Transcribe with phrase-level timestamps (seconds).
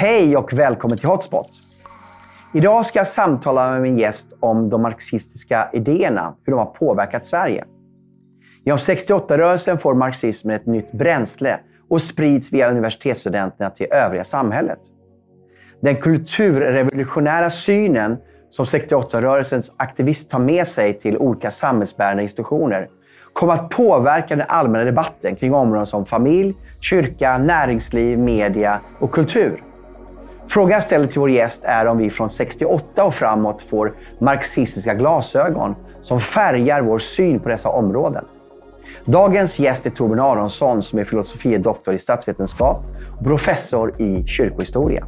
[0.00, 1.50] Hej och välkommen till Hotspot.
[2.54, 7.26] Idag ska jag samtala med min gäst om de marxistiska idéerna, hur de har påverkat
[7.26, 7.64] Sverige.
[8.64, 14.78] Genom 68-rörelsen får marxismen ett nytt bränsle och sprids via universitetsstudenterna till övriga samhället.
[15.80, 18.16] Den kulturrevolutionära synen
[18.50, 22.88] som 68-rörelsens aktivister tar med sig till olika samhällsbärande institutioner
[23.32, 29.62] kommer att påverka den allmänna debatten kring områden som familj, kyrka, näringsliv, media och kultur.
[30.48, 34.94] Frågan jag ställer till vår gäst är om vi från 68 och framåt får marxistiska
[34.94, 38.24] glasögon som färgar vår syn på dessa områden.
[39.04, 42.86] Dagens gäst är Torbjörn Aronsson som är filosofie doktor i statsvetenskap
[43.18, 45.06] och professor i kyrkohistoria.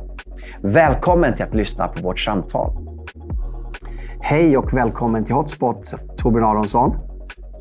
[0.60, 2.70] Välkommen till att lyssna på vårt samtal.
[4.20, 6.94] Hej och välkommen till Hotspot, Torbjörn Aronsson.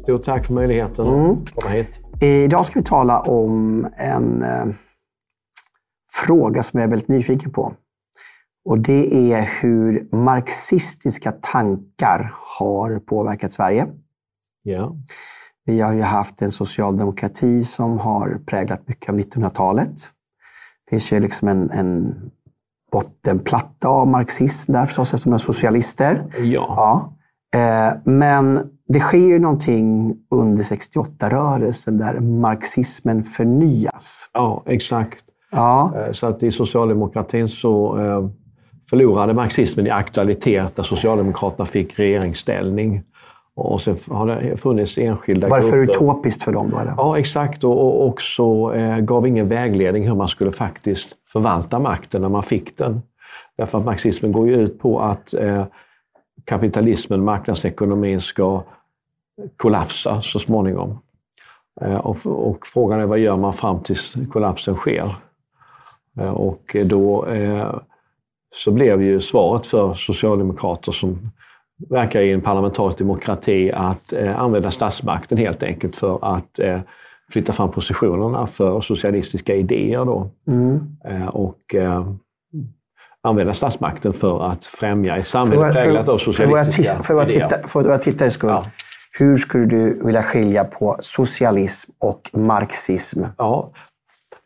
[0.02, 1.36] Stort tack för möjligheten att mm.
[1.56, 1.88] komma hit.
[2.22, 4.66] Idag ska vi tala om en eh,
[6.12, 7.74] fråga som jag är väldigt nyfiken på.
[8.66, 13.88] Och Det är hur marxistiska tankar har påverkat Sverige.
[14.64, 14.96] Ja.
[15.66, 19.96] Vi har ju haft en socialdemokrati som har präglat mycket av 1900-talet.
[20.86, 22.16] Det finns ju liksom en, en
[22.92, 26.26] bottenplatta av marxism där förstås, som är socialister.
[26.38, 27.14] Ja.
[27.52, 27.60] ja.
[27.60, 34.30] Eh, men det sker ju någonting under 68-rörelsen där marxismen förnyas.
[34.34, 35.28] Ja, exakt.
[35.52, 35.94] Ja.
[35.95, 38.30] Eh, så att i socialdemokratin så eh,
[38.89, 43.03] förlorade marxismen i aktualitet när Socialdemokraterna fick regeringsställning.
[43.56, 45.94] Och sen har det funnits enskilda Varför grupper.
[45.94, 46.73] utopiskt för dem?
[46.81, 46.94] Eller?
[46.97, 47.64] Ja, exakt.
[47.64, 52.78] Och också eh, gav ingen vägledning hur man skulle faktiskt förvalta makten när man fick
[52.78, 53.02] den.
[53.58, 55.66] Därför att marxismen går ju ut på att eh,
[56.45, 58.63] kapitalismen, marknadsekonomin, ska
[59.58, 61.00] kollapsa så småningom.
[61.81, 65.03] Eh, och, och, frågan är vad gör man fram tills kollapsen sker?
[66.20, 67.75] Eh, och då eh,
[68.56, 71.31] så blev ju svaret för socialdemokrater som
[71.90, 76.59] verkar i en parlamentarisk demokrati att eh, använda statsmakten helt enkelt för att
[77.31, 80.06] flytta fram positionerna för socialistiska idéer.
[80.06, 80.30] Då.
[80.47, 80.97] Mm.
[81.30, 81.75] Och
[83.24, 87.68] använda statsmakten för att främja ett samhälle präglat av socialistiska för våra idéer.
[87.68, 88.66] För våra tittares skull, ja.
[89.19, 93.24] hur skulle du vilja skilja på socialism och marxism?
[93.38, 93.72] Ja,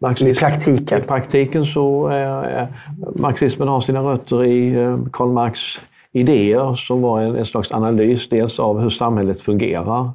[0.04, 0.98] Marxism, I praktiken?
[0.98, 2.68] I praktiken så eh,
[3.16, 5.80] marxismen har sina rötter i eh, Karl Marx
[6.12, 10.12] idéer som var en, en slags analys dels av hur samhället fungerar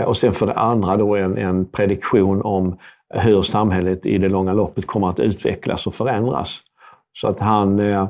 [0.00, 2.76] eh, och sen för det andra då en, en prediktion om
[3.14, 6.60] hur samhället i det långa loppet kommer att utvecklas och förändras.
[7.12, 8.08] Så att han eh,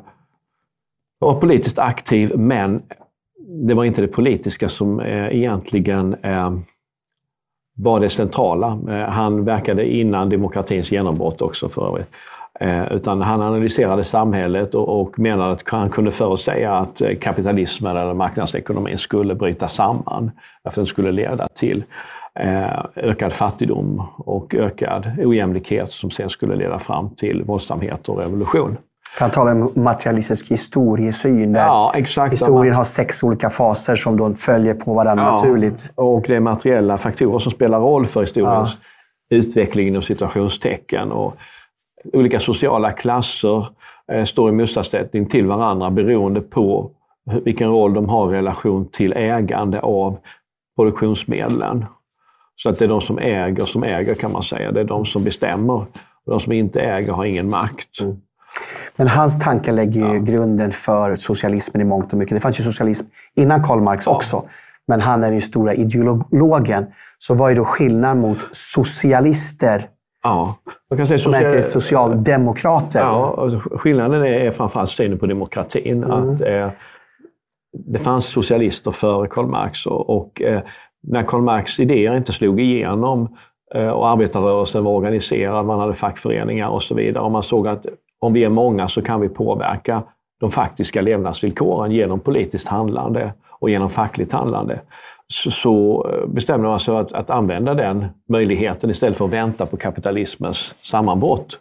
[1.18, 2.82] var politiskt aktiv, men
[3.68, 6.52] det var inte det politiska som eh, egentligen eh,
[7.74, 8.78] var det centrala.
[8.88, 12.08] Eh, han verkade innan demokratins genombrott också för övrigt.
[12.60, 17.96] Eh, utan han analyserade samhället och, och menade att han kunde förutsäga att eh, kapitalismen
[17.96, 20.30] eller marknadsekonomin skulle bryta samman.
[20.62, 21.84] Att den skulle leda till
[22.96, 28.76] ökad fattigdom och ökad ojämlikhet som sen skulle leda fram till våldsamhet och revolution.
[29.18, 32.32] Han talar om materialistisk historiesyn, där ja, exakt.
[32.32, 35.92] historien har sex olika faser som då följer på varandra ja, naturligt.
[35.94, 38.78] Och det är materiella faktorer som spelar roll för historiens
[39.28, 39.36] ja.
[39.36, 41.12] utveckling inom situationstecken.
[41.12, 41.36] Och
[42.12, 43.66] olika sociala klasser
[44.12, 46.90] eh, står i motsatsställning till varandra beroende på
[47.44, 50.18] vilken roll de har i relation till ägande av
[50.76, 51.84] produktionsmedlen.
[52.56, 54.72] Så att det är de som äger som äger kan man säga.
[54.72, 55.74] Det är de som bestämmer.
[56.24, 58.00] Och de som inte äger har ingen makt.
[58.00, 58.16] Mm.
[58.96, 60.20] Men hans tankar lägger ju ja.
[60.20, 62.36] grunden för socialismen i mångt och mycket.
[62.36, 63.06] Det fanns ju socialism
[63.36, 64.44] innan Karl Marx också.
[64.86, 66.86] Men han är den stora ideologen.
[67.18, 69.88] Så vad är då skillnaden mot socialister
[70.24, 70.54] Ja,
[70.90, 71.54] man kan säga som social...
[71.54, 73.00] är socialdemokrater.
[73.00, 76.04] Ja, alltså, skillnaden är framförallt synen på demokratin.
[76.04, 76.10] Mm.
[76.10, 76.70] Att, eh,
[77.72, 80.60] det fanns socialister före Karl Marx och, och eh,
[81.02, 83.36] när Karl Marx idéer inte slog igenom
[83.74, 87.86] eh, och arbetarrörelsen var organiserad, man hade fackföreningar och så vidare och man såg att
[88.24, 90.02] om vi är många så kan vi påverka
[90.40, 94.80] de faktiska levnadsvillkoren genom politiskt handlande och genom fackligt handlande.
[95.28, 99.66] Så, så eh, bestämde man sig att, att använda den möjligheten istället för att vänta
[99.66, 101.58] på kapitalismens sammanbrott.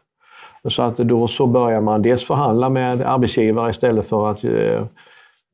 [0.70, 4.52] Så att då så börjar man dels förhandla med arbetsgivare istället för att eh,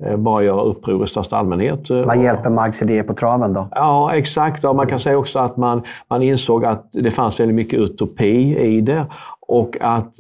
[0.06, 1.90] eh bara göra uppror i största allmänhet.
[1.90, 3.68] Man hjälper Marx idéer på traven då?
[3.72, 4.66] Ja, exakt.
[4.66, 8.58] Och man kan säga också att man, man insåg att det fanns väldigt mycket utopi
[8.58, 9.06] i det
[9.48, 10.14] och att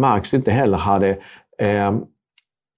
[0.00, 1.18] Marx inte heller hade
[1.58, 1.92] eh,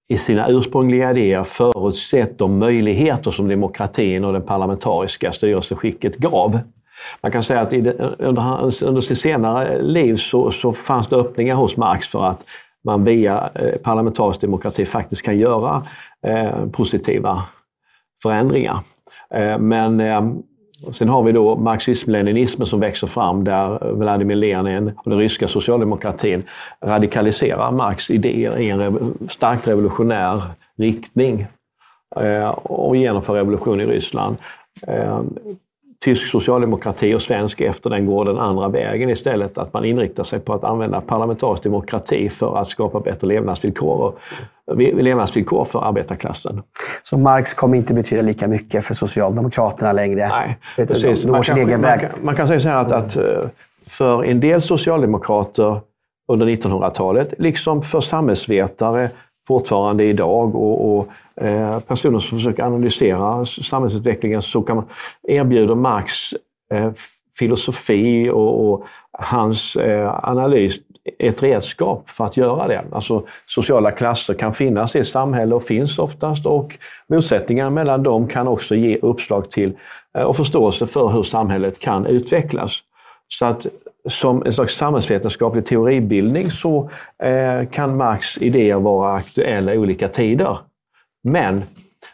[0.09, 6.59] i sina ursprungliga idéer förutsett de möjligheter som demokratin och det parlamentariska styrelseskicket gav.
[7.21, 11.15] Man kan säga att det, under, hans, under sitt senare liv så, så fanns det
[11.15, 12.43] öppningar hos Marx för att
[12.83, 15.85] man via eh, parlamentarisk demokrati faktiskt kan göra
[16.27, 17.43] eh, positiva
[18.23, 18.79] förändringar.
[19.33, 20.21] Eh, men eh,
[20.91, 26.43] sen har vi då marxism-leninismen som växer fram där Vladimir Lenin och den ryska socialdemokratin
[26.83, 30.41] radikaliserar Marx idéer i en starkt revolutionär
[30.77, 31.47] riktning
[32.15, 34.37] eh, och genomför revolution i Ryssland.
[34.87, 35.21] Eh,
[35.99, 39.57] Tysk socialdemokrati och svensk efter den går den andra vägen istället.
[39.57, 44.19] Att man inriktar sig på att använda parlamentarisk demokrati för att skapa bättre levnadsvillkor, och,
[44.77, 46.61] levnadsvillkor för arbetarklassen.
[47.03, 50.27] Så Marx kommer inte betyda lika mycket för Socialdemokraterna längre?
[50.27, 50.57] Nej,
[50.87, 51.25] precis.
[51.25, 53.23] Man kan, man, kan, man kan, säga så här att, att eh,
[53.87, 55.81] för en del socialdemokrater
[56.27, 59.09] under 1900-talet, liksom för samhällsvetare
[59.47, 61.07] fortfarande idag och, och
[61.45, 64.85] eh, personer som försöker analysera samhällsutvecklingen så kan man
[65.23, 66.13] erbjuda Marx
[66.73, 66.91] eh,
[67.39, 70.79] filosofi och, och hans eh, analys
[71.19, 72.83] ett redskap för att göra det.
[72.91, 76.77] Alltså sociala klasser kan finnas i ett samhälle och finns oftast och
[77.07, 79.73] motsättningar mellan dem kan också ge uppslag till
[80.17, 82.79] eh, och förståelse för hur samhället kan utvecklas.
[83.27, 83.65] Så att
[84.07, 86.89] som en slags samhällsvetenskaplig teoribildning så
[87.23, 90.57] eh, kan Marx idéer vara aktuella i olika tider.
[91.23, 91.63] Men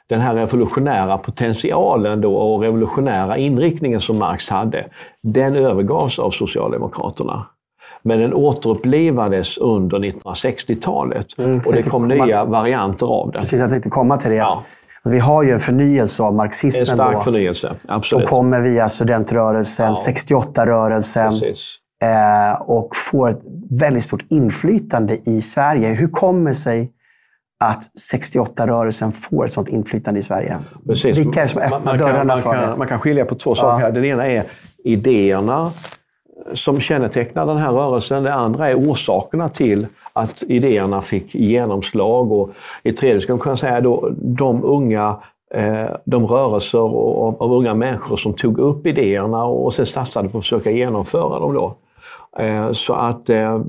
[0.07, 4.85] den här revolutionära potentialen då och revolutionära inriktningen som Marx hade,
[5.21, 7.45] den övergavs av Socialdemokraterna.
[8.01, 13.41] Men den återupplivades under 1960-talet mm, och det kom nya varianter av den.
[13.41, 14.37] Precis, jag tänkte komma till det.
[14.37, 14.63] Ja.
[15.03, 16.89] Vi har ju en förnyelse av marxismen.
[16.89, 18.27] En stark då, förnyelse, absolut.
[18.27, 20.13] Som kommer via studentrörelsen, ja.
[20.13, 21.55] 68-rörelsen.
[22.03, 25.87] Eh, och får ett väldigt stort inflytande i Sverige.
[25.87, 26.91] Hur kommer sig
[27.59, 27.83] att
[28.13, 30.59] 68-rörelsen får ett sådant inflytande i Sverige?
[30.87, 31.17] Precis.
[31.17, 32.75] Vilka är det som öppnar man, man dörrarna kan, för det?
[32.77, 33.85] Man kan skilja på två saker.
[33.85, 33.91] Ja.
[33.91, 34.43] Den ena är
[34.83, 35.71] idéerna
[36.53, 38.23] som kännetecknar den här rörelsen.
[38.23, 42.31] Det andra är orsakerna till att idéerna fick genomslag.
[42.31, 42.49] Och
[42.83, 45.17] I tredje skulle man kunna säga då, de unga
[45.53, 50.43] eh, de rörelser av unga människor som tog upp idéerna och sen satsade på att
[50.43, 51.53] försöka genomföra dem.
[51.53, 51.75] Då.
[52.39, 53.61] Eh, så att eh,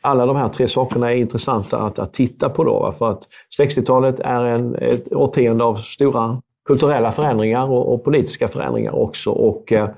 [0.00, 2.64] alla de här tre sakerna är intressanta att, att titta på.
[2.64, 3.22] Då, för att
[3.60, 9.30] 60-talet är en, ett årtionde av stora kulturella förändringar och, och politiska förändringar också.
[9.30, 9.88] Och, eh,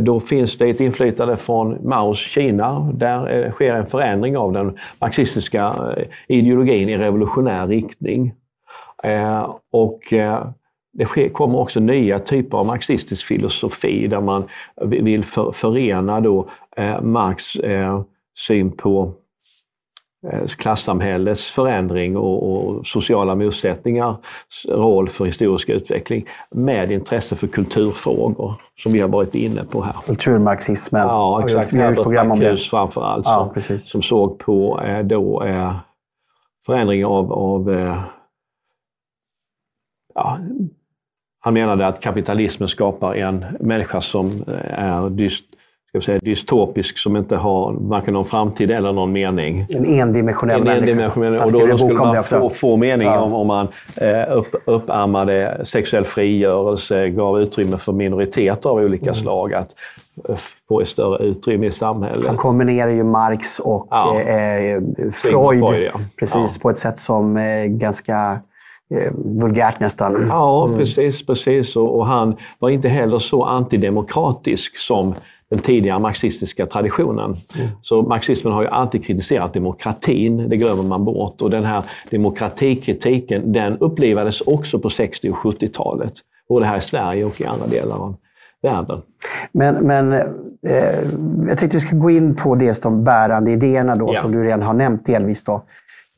[0.00, 2.90] då finns det ett inflytande från Maos Kina.
[2.94, 5.74] Där sker en förändring av den marxistiska
[6.28, 8.34] ideologin i revolutionär riktning.
[9.72, 10.00] Och
[10.92, 14.44] det kommer också nya typer av marxistisk filosofi där man
[14.86, 16.48] vill förena då
[17.02, 18.02] Marx eh,
[18.38, 19.12] syn på
[20.32, 24.16] eh, klassamhällets förändring och, sociala motsättningars
[24.68, 29.94] roll för historisk utveckling med intresse för kulturfrågor som vi har varit inne på här.
[30.06, 31.02] Kulturmarxismen.
[31.02, 31.72] Ja, exakt.
[31.72, 35.42] Herbert Marcuse framför allt som, ja, som såg på då,
[36.66, 37.70] förändring av, av
[40.14, 40.38] ja,
[41.40, 45.44] han menade att kapitalismen skapar en människa som eh, är dyst,
[45.88, 49.66] ska säga, dystopisk, som inte har varken någon framtid eller någon mening.
[49.68, 51.56] En endimensionell en endimensionell människa.
[51.56, 53.20] Och då, då skulle man få, få mening ja.
[53.20, 59.14] om, om man eh, upp, uppammade sexuell frigörelse, gav utrymme för minoriteter av olika mm.
[59.14, 59.74] slag att
[60.28, 60.36] eh,
[60.68, 62.26] få ett större utrymme i samhället.
[62.26, 64.20] Han kombinerar ju Marx och ja.
[64.20, 64.80] eh,
[65.12, 66.00] Freud, Freud ja.
[66.18, 68.40] precis, på ett sätt som är ganska
[68.94, 70.26] Eh, vulgärt nästan.
[70.28, 70.78] Ja, mm.
[70.78, 71.26] precis.
[71.26, 71.76] precis.
[71.76, 75.14] Och, och, han var inte heller så antidemokratisk som
[75.50, 77.36] den tidigare marxistiska traditionen.
[77.54, 77.68] Mm.
[77.82, 81.42] Så marxismen har ju alltid kritiserat demokratin, det glömmer man bort.
[81.42, 86.12] Och den här demokratikritiken, den upplevades också på 60 och 70-talet.
[86.48, 88.16] Både här i Sverige och i andra delar av
[88.62, 89.02] världen.
[89.52, 90.22] Men, men eh,
[91.48, 94.20] jag tänkte vi ska gå in på dels de bärande idéerna då, ja.
[94.22, 95.44] som du redan har nämnt delvis.
[95.44, 95.62] Då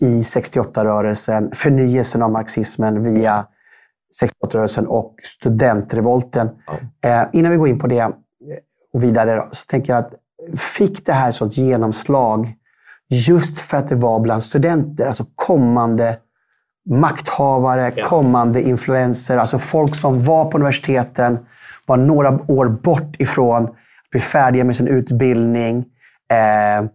[0.01, 3.47] i 68-rörelsen, förnyelsen av marxismen via
[4.23, 6.49] 68-rörelsen och studentrevolten.
[6.67, 7.21] Ja.
[7.23, 8.11] Eh, innan vi går in på det
[8.93, 10.13] och vidare så tänker jag att
[10.61, 12.55] fick det här sånt genomslag
[13.09, 16.19] just för att det var bland studenter, alltså kommande
[16.91, 18.07] makthavare, ja.
[18.07, 21.39] kommande influenser, alltså folk som var på universiteten,
[21.87, 25.85] var några år bort ifrån att bli färdiga med sin utbildning.
[26.31, 26.91] Eh,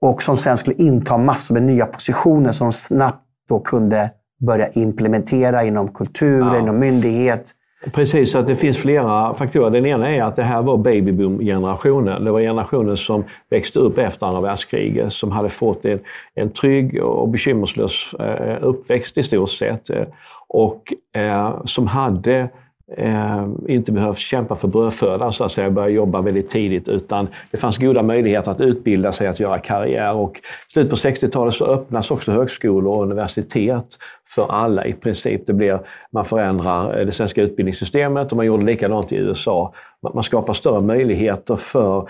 [0.00, 5.64] och som sen skulle inta massor med nya positioner som snabbt då kunde börja implementera
[5.64, 6.58] inom kultur, ja.
[6.58, 7.52] inom myndighet.
[7.92, 9.70] Precis, så att det finns flera faktorer.
[9.70, 12.24] Den ena är att det här var babyboom-generationen.
[12.24, 16.00] Det var generationen som växte upp efter andra världskriget, som hade fått en,
[16.34, 19.90] en trygg och bekymmerslös eh, uppväxt i stort sett.
[19.90, 20.06] Eh,
[20.48, 22.48] och eh, som hade
[22.96, 27.56] eh, inte behövt kämpa för brödfödan, så att säga, börja jobba väldigt tidigt, utan det
[27.56, 30.14] fanns goda möjligheter att utbilda sig, att göra karriär.
[30.14, 33.86] Och I slutet på 60-talet så öppnas också högskolor och universitet
[34.34, 35.46] för alla i princip.
[35.46, 35.80] Det blir,
[36.10, 39.72] man förändrar eh, det svenska utbildningssystemet och man gjorde likadant i USA.
[40.14, 42.08] Man skapar större möjligheter för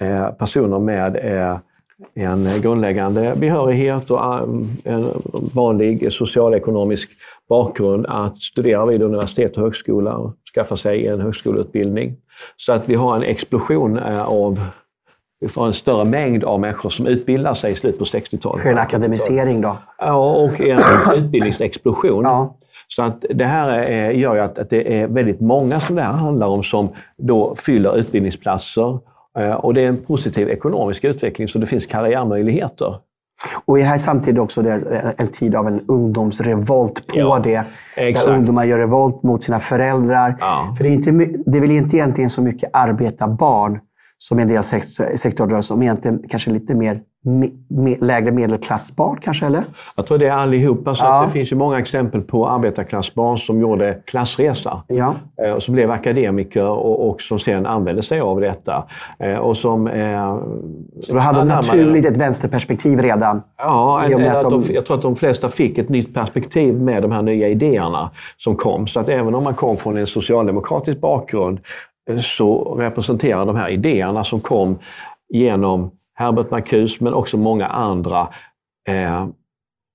[0.00, 1.58] eh, personer med eh,
[2.14, 4.42] en grundläggande behörighet och eh,
[4.84, 5.22] en
[5.54, 7.10] vanlig socialekonomisk
[7.48, 12.16] bakgrund att studera vid universitet och högskola och skaffa sig en högskoleutbildning.
[12.56, 14.60] Så att vi har en explosion eh, av
[15.40, 18.66] vi får en större mängd av människor som utbildar sig i slutet på 60-talet.
[18.66, 19.76] En akademisering då?
[19.98, 20.78] Ja, och en
[21.16, 22.24] utbildningsexplosion.
[22.24, 22.56] Ja.
[22.88, 26.12] Så att det här gör ju att, att det är väldigt många som det här
[26.12, 28.98] handlar om som då fyller utbildningsplatser.
[29.38, 32.94] Eh, och det är en positiv ekonomisk utveckling, så det finns karriärmöjligheter.
[33.64, 34.64] Och det här är samtidigt också
[35.16, 37.64] en tid av en ungdomsrevolt på ja, det.
[37.96, 38.26] Exakt.
[38.26, 40.36] Där ungdomar gör revolt mot sina föräldrar.
[40.40, 40.74] Ja.
[40.76, 41.10] För det är, inte,
[41.46, 43.80] det är väl inte egentligen så mycket arbetarbarn
[44.18, 49.18] som är en del av sektorrörelsen, som egentligen kanske lite mer me, me, lägre medelklassbarn
[49.20, 49.64] kanske, eller?
[49.96, 50.94] Jag tror det är allihopa.
[50.94, 51.24] Så ja.
[51.26, 55.14] Det finns ju många exempel på arbetarklassbarn som gjorde klassresa ja.
[55.42, 58.84] Eh, och som blev akademiker och, och som sen använde sig av detta.
[59.18, 60.38] Eh, och som, eh,
[61.00, 63.42] så du hade naturligt ett vänsterperspektiv redan?
[63.58, 67.12] Ja, en, att de, jag tror att de flesta fick ett nytt perspektiv med de
[67.12, 68.86] här nya idéerna som kom.
[68.86, 71.60] Så att även om man kom från en socialdemokratisk bakgrund
[72.20, 74.78] så representerar de här idéerna som kom
[75.28, 78.28] genom Herbert Marcuse, men också många andra
[78.88, 79.26] eh,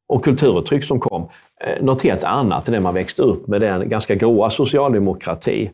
[0.08, 1.30] och kulturuttryck som kom,
[1.62, 5.72] eh, något helt annat än det man växte upp med, den ganska gråa socialdemokrati.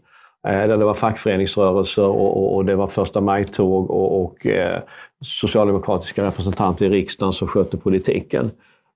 [0.47, 4.79] Eh, där det var fackföreningsrörelser och, och, och det var första maj-tåg och, och eh,
[5.21, 8.51] socialdemokratiska representanter i riksdagen som skötte politiken.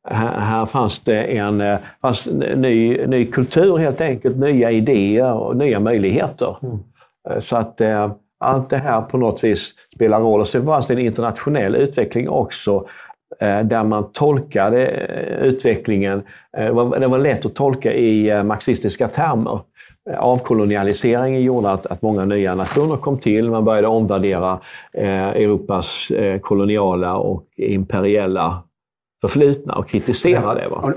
[0.10, 5.58] Här, här fanns det en eh, fanns ny, ny kultur helt enkelt, nya idéer och
[5.58, 6.58] nya möjligheter.
[6.64, 6.80] Mm.
[7.30, 8.12] Eh, så att eh,
[8.44, 10.40] allt det här på något vis spelar roll.
[10.40, 12.86] Och så fanns det en internationell utveckling också
[13.40, 16.24] eh, där man tolkade eh, utvecklingen.
[16.58, 19.60] Eh, det var, det var lätt att tolka i marxistiska termer.
[20.18, 23.50] Avkolonialiseringen gjorde att, att många nya nationer kom till.
[23.50, 24.60] Man började omvärdera
[24.94, 28.64] Europas koloniala och imperiella
[29.24, 30.68] förflutna och kritisera det.
[30.68, 30.94] Va?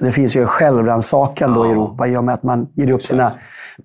[0.00, 1.66] Det finns ju självrannsakan ja.
[1.66, 3.32] i Europa i och med att man ger upp sina,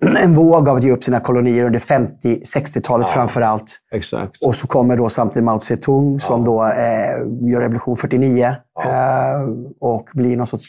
[0.22, 3.14] en våg av att ge upp sina kolonier under 50-60-talet ja.
[3.14, 3.78] framför allt.
[3.92, 4.42] Exakt.
[4.42, 6.46] Och så kommer då samtidigt Mao Zedong som ja.
[6.46, 8.82] då eh, gör revolution 49 ja.
[8.82, 9.48] eh,
[9.80, 10.68] och blir någon sorts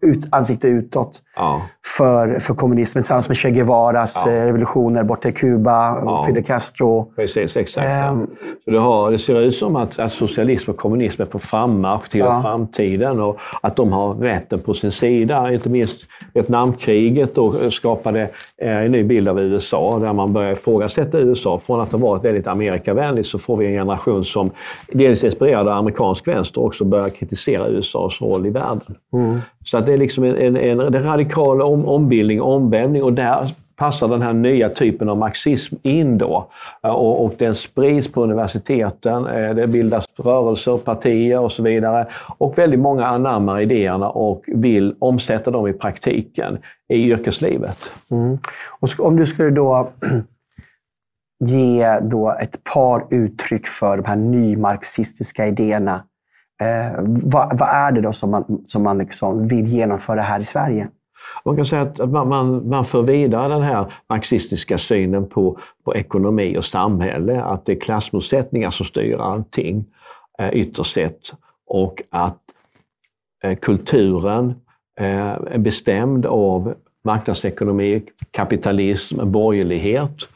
[0.00, 1.62] ut, ansikte utåt ja.
[1.96, 4.32] för, för kommunismen tillsammans med Che Guevaras ja.
[4.32, 6.24] Eh, revolutioner borta i Kuba, ja.
[6.26, 7.12] Fidel Castro.
[7.16, 7.86] Precis, exakt.
[7.86, 8.26] Ähm,
[8.64, 12.08] så det, har, det ser ut som att, att socialism och kommunism är på frammarsch
[12.08, 12.42] till ja.
[12.42, 15.52] framtiden och att de har rätten på sin sida.
[15.52, 16.00] Inte minst
[16.34, 18.22] Vietnamkriget då skapade
[18.62, 21.60] eh, en ny bild av USA där man börjar ifrågasätta USA.
[21.66, 24.50] Från att ha varit väldigt Amerikavänligt så får vi en generation som
[24.88, 28.96] dels inspirerad av amerikansk vänster också börjar kritisera USAs roll i världen.
[29.12, 29.40] Mm.
[29.66, 34.08] Så att det är liksom en, en, en radikal om, ombildning, omvändning och där passar
[34.08, 36.50] den här nya typen av marxism in då.
[36.82, 42.06] Eh, och, och den sprids på universiteten, eh, det bildas rörelser, partier och så vidare.
[42.38, 46.58] Och väldigt många anammar idéerna och vill omsätta dem i praktiken
[46.88, 47.90] i yrkeslivet.
[48.10, 48.38] Mm.
[48.80, 49.88] Och om du skulle då
[51.44, 56.04] ge då ett par uttryck för de här nymarxistiska idéerna
[56.60, 60.44] Eh, vad, vad, är det då som man, som man liksom vill genomföra här i
[60.44, 60.88] Sverige?
[61.44, 65.96] Man kan säga att man, man, man för vidare den här marxistiska synen på, på
[65.96, 69.84] ekonomi och samhälle, att det är klassmotsättningar som styr allting
[70.38, 71.32] eh, ytterst sett.
[71.66, 72.40] Och att
[73.44, 74.54] eh, kulturen
[75.00, 80.28] eh, är bestämd av marknadsekonomi, kapitalism, borgerlighet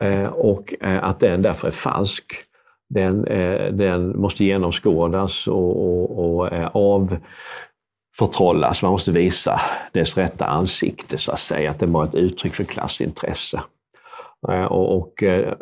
[0.00, 2.47] eh, och eh, att den därför är falsk
[2.88, 8.82] den, eh, den måste genomskådas och, och, och eh, avförtrollas.
[8.82, 9.60] Man måste visa
[9.92, 11.70] dess rätta ansikte, så att säga.
[11.70, 13.62] Att det var ett uttryck för klassintresse.
[14.48, 15.54] Eh, och, och eh,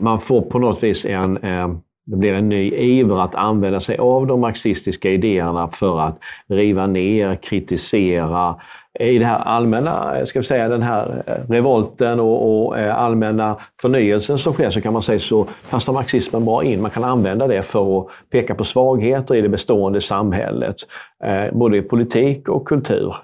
[0.00, 1.68] man får på något vis en eh,
[2.04, 6.86] det blir en ny iver att använda sig av de marxistiska idéerna för att riva
[6.86, 8.56] ner, kritisera.
[9.00, 14.38] I det här allmänna, ska vi säga, den här revolten och, och eh, allmänna förnyelsen
[14.38, 16.82] som sker så kan man säga så passar marxismen bra in.
[16.82, 20.76] Man kan använda det för att peka på svagheter i det bestående samhället,
[21.24, 23.16] eh, både i politik och kultur.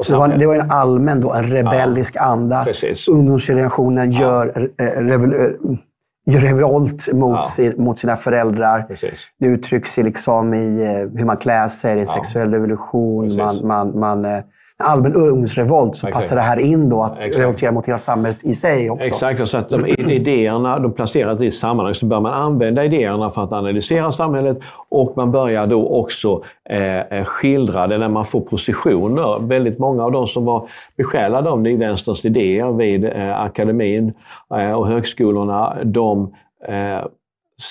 [0.00, 2.64] så det var, det var, en allmän, då, en rebellisk ja, anda.
[2.64, 3.08] Precis.
[3.08, 4.20] Ungdomsgenerationen ja.
[4.20, 5.78] gör eh, revol-
[6.26, 7.42] gör revolt mot, ja.
[7.42, 8.82] sin, mot sina föräldrar.
[8.82, 9.28] Precis.
[9.38, 13.36] Det uttrycks liksom i eh, hur man klär sig, det är en sexuell revolution.
[13.36, 14.42] Man, man, man, eh, en
[14.78, 16.14] allmän ungdomsrevolt så Okej.
[16.14, 17.38] passar det här in då att Exakt.
[17.38, 19.14] revoltera mot hela samhället i sig också.
[19.14, 21.94] Exakt, så att de idéerna de placeras i sammanhang.
[21.94, 27.00] Så bör man använda idéerna för att analysera samhället och man börjar då också eh,
[27.00, 29.38] eh, skildra det när man får positioner.
[29.46, 34.12] Väldigt många av de som var besjälade av nyvänsterns idéer vid eh, akademin
[34.54, 36.34] eh, och högskolorna, de
[36.68, 37.06] eh,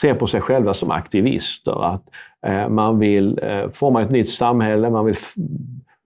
[0.01, 1.85] ser på sig själva som aktivister.
[1.85, 2.03] Att
[2.45, 3.39] eh, man vill
[3.73, 5.15] forma ett nytt samhälle, man vill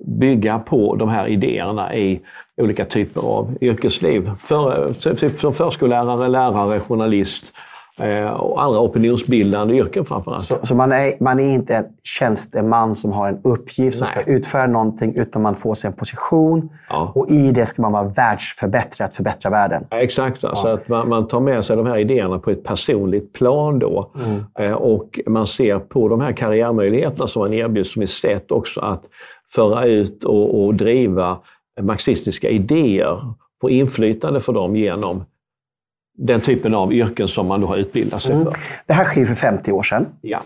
[0.06, 2.22] bygga på de här idéerna i
[2.62, 4.32] olika typer av yrkesliv.
[4.39, 4.94] För,
[5.38, 7.54] som förskollärare, lärare, journalist
[8.00, 10.46] eh, och andra opinionsbildande yrken framförallt.
[10.46, 14.24] Så, så man, är, man är inte en tjänsteman som har en uppgift som Nej.
[14.24, 16.70] ska utföra någonting, utan man får sig en position.
[16.89, 17.12] Ja.
[17.16, 19.86] Och i det ska man vara världsförbättrare, att förbättra världen.
[19.89, 23.34] Ja, Exakt, så att man, man tar med sig de här idéerna på ett personligt
[23.34, 24.12] plan då.
[24.60, 28.82] Eh, och man ser på de här karriärmöjligheterna som man erbjuds som ett sätt också
[28.82, 29.04] att
[29.56, 31.39] föra ut och, och driva
[31.82, 35.25] marxistiska idéer, få inflytande för dem genom
[36.18, 38.54] den typen av yrken som man då har utbildat sig för.
[38.86, 40.06] Det här sker för 50 år sedan.
[40.22, 40.39] Ja.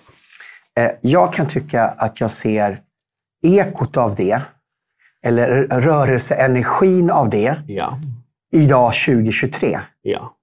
[0.80, 2.82] Eh, Jag kan tycka att jag ser
[3.48, 4.42] ekot av det,
[5.26, 8.00] eller rörelseenergin av det, Ja.
[8.56, 9.80] idag 2023.
[10.02, 10.34] Ja.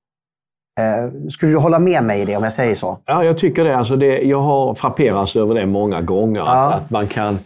[0.80, 2.98] Eh, Skulle du hålla med mig i det om jag säger så?
[3.04, 3.76] Ja, jag tycker det.
[3.76, 6.40] Alltså det jag har frapperats över det många gånger.
[6.40, 6.72] Ja.
[6.74, 7.38] Att, att man, kan,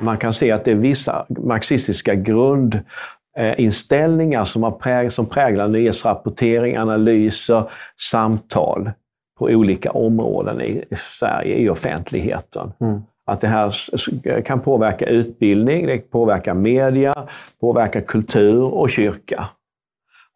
[0.00, 6.76] man kan se att det är vissa marxistiska grundinställningar som, har präg, som präglar nyhetsrapportering,
[6.76, 7.70] analyser,
[8.10, 8.90] samtal
[9.38, 12.72] på olika områden i, Sverige, i offentligheten.
[12.80, 13.02] Mm.
[13.26, 17.14] Att det här kan påverka utbildning, det påverkar media,
[17.60, 19.48] påverkar kultur och kyrka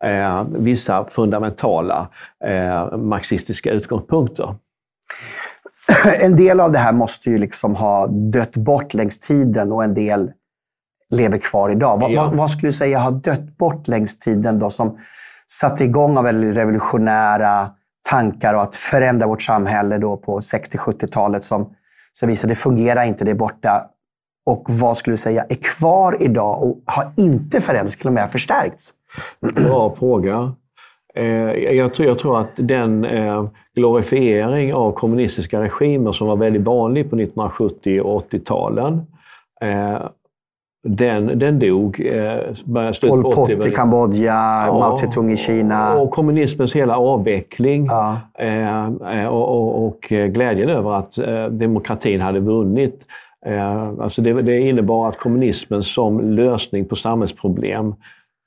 [0.05, 2.09] eh, vissa fundamentala
[2.45, 4.55] eh, marxistiska utgångspunkter.
[6.21, 9.95] En del av det här måste ju liksom ha dött bort längs tiden och en
[9.95, 10.31] del
[11.11, 12.01] lever kvar idag.
[12.01, 12.31] Vad, Ja.
[12.35, 14.99] vad, skulle du säga har dött bort längs tiden då som
[15.47, 17.71] satte igång av väldigt revolutionära
[18.09, 21.75] tankar och att förändra vårt samhälle då på 60-70-talet som
[22.19, 23.91] sen visade det fungerar inte, det är borta.
[24.47, 28.33] Och vad skulle du säga är kvar idag och har inte förändrats, till och med
[28.33, 28.93] förstärkts?
[29.55, 30.53] Bra fråga.
[31.17, 36.63] Eh, jag, tror, jag tror att den eh, glorifiering av kommunistiska regimer som var väldigt
[36.63, 39.01] vanlig på 1970 och 80-talen,
[39.61, 39.99] eh,
[40.87, 42.11] den, den dog.
[43.03, 45.95] Pol Pot 80 i Kambodja, Mao Zedong i Kina.
[45.95, 47.87] Och kommunismens hela avveckling.
[47.87, 48.21] Ja.
[49.29, 51.19] Och, och, och glädjen över att
[51.51, 53.07] demokratin hade vunnit.
[54.01, 57.95] Alltså det, det innebar att kommunismen som lösning på samhällsproblem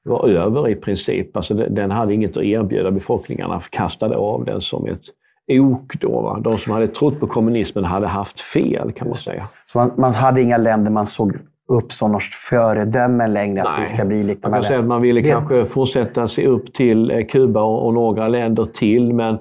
[0.07, 1.37] var över i princip.
[1.37, 5.01] Alltså den hade inget att erbjuda befolkningarna, kastade av den som ett
[5.49, 5.93] ok.
[6.01, 6.39] Då, va?
[6.43, 9.47] De som hade trott på kommunismen hade haft fel, kan man säga.
[9.65, 11.33] Så man, man hade inga länder man såg
[11.69, 13.79] upp som något föredöme längre, att Nej.
[13.79, 16.73] vi ska bli lite Man kan säga att man ville Det- kanske fortsätta se upp
[16.73, 19.37] till eh, Kuba och, och några länder till, men,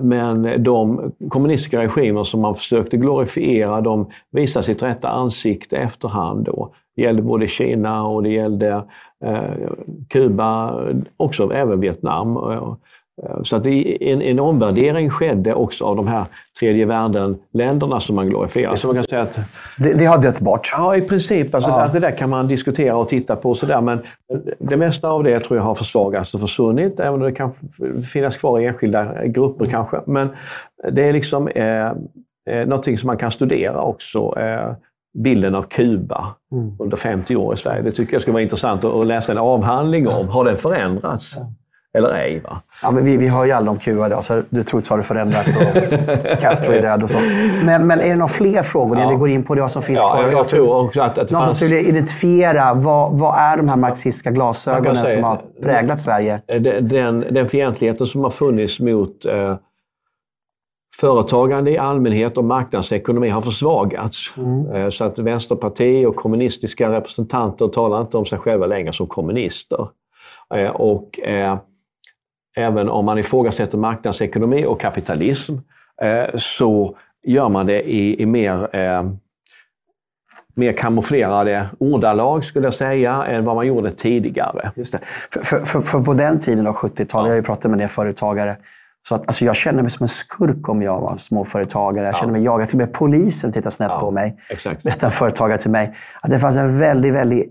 [0.00, 6.44] men de kommunistiska regimer som man försökte glorifiera, de visade sitt rätta ansikte efterhand.
[6.44, 6.74] Då.
[6.98, 8.82] Det gällde både Kina och det gällde
[9.24, 9.42] eh,
[10.08, 10.74] Kuba,
[11.16, 12.36] också även Vietnam.
[12.36, 12.72] Eh,
[13.42, 16.24] Så att en, en omvärdering skedde också av de här
[16.60, 18.74] tredje världen-länderna som man glorifierar.
[18.76, 19.38] Så man kan säga att
[19.78, 20.68] det, det har dött bort.
[20.72, 21.54] Ja, i princip.
[21.54, 21.88] Alltså, Ja.
[21.92, 23.50] det där kan man diskutera och titta på.
[23.50, 23.98] och Så där, men
[24.58, 27.50] det mesta av det tror jag har försvagats och försvunnit, även om det kan
[28.12, 30.00] finnas kvar i enskilda grupper kanske.
[30.06, 30.28] Men
[30.92, 31.86] det är liksom eh,
[32.50, 34.38] eh, någonting som man kan studera också.
[34.38, 34.72] Eh,
[35.22, 36.72] bilden av Kuba Mm.
[36.78, 37.82] under 50 år i Sverige.
[37.82, 40.28] Det tycker jag skulle vara intressant att, läsa en avhandling om.
[40.28, 41.36] Har den förändrats?
[41.98, 42.40] Eller ej?
[42.44, 42.60] Va?
[42.82, 45.02] Ja, men vi, vi hör ju aldrig om Kuba idag, så du troligtvis har det
[45.02, 47.18] förändrats och Castro är död och så.
[47.64, 49.08] Men, men är det några fler frågor Ja.
[49.08, 50.22] vi går in på det som finns Ja, kvar?
[50.22, 51.62] jag, jag tror också att, att det fanns...
[51.62, 56.40] vill identifiera vad, vad är de här marxistiska glasögonen säga- som har präglat Sverige?
[56.46, 59.56] den, den, den fientligheten som har funnits mot eh,
[61.00, 64.34] företagande i allmänhet och marknadsekonomi har försvagats.
[64.74, 69.88] Eh, så att vänsterparti och kommunistiska representanter talar inte om sig själva längre som kommunister.
[70.54, 71.58] Eh, och eh,
[72.56, 75.54] även om man ifrågasätter marknadsekonomi och kapitalism
[76.02, 79.10] eh, så gör man det i, i mer eh,
[80.54, 84.70] mer kamouflerade ordalag, skulle jag säga, än vad man gjorde tidigare.
[84.76, 85.00] Just det.
[85.30, 87.88] För, för, för, på den tiden, då, 70-talet, jag har ju pratat med en del
[87.88, 88.56] företagare,
[89.08, 92.06] så att, alltså, jag kände mig som en skurk om jag var småföretagare.
[92.06, 92.68] Jag kände mig jagad.
[92.68, 94.00] Till och med polisen tittade snett Ja.
[94.00, 94.36] på mig.
[94.50, 94.82] Exakt.
[94.82, 97.46] berättade en företagare till mig att det fanns en väldigt, väldigt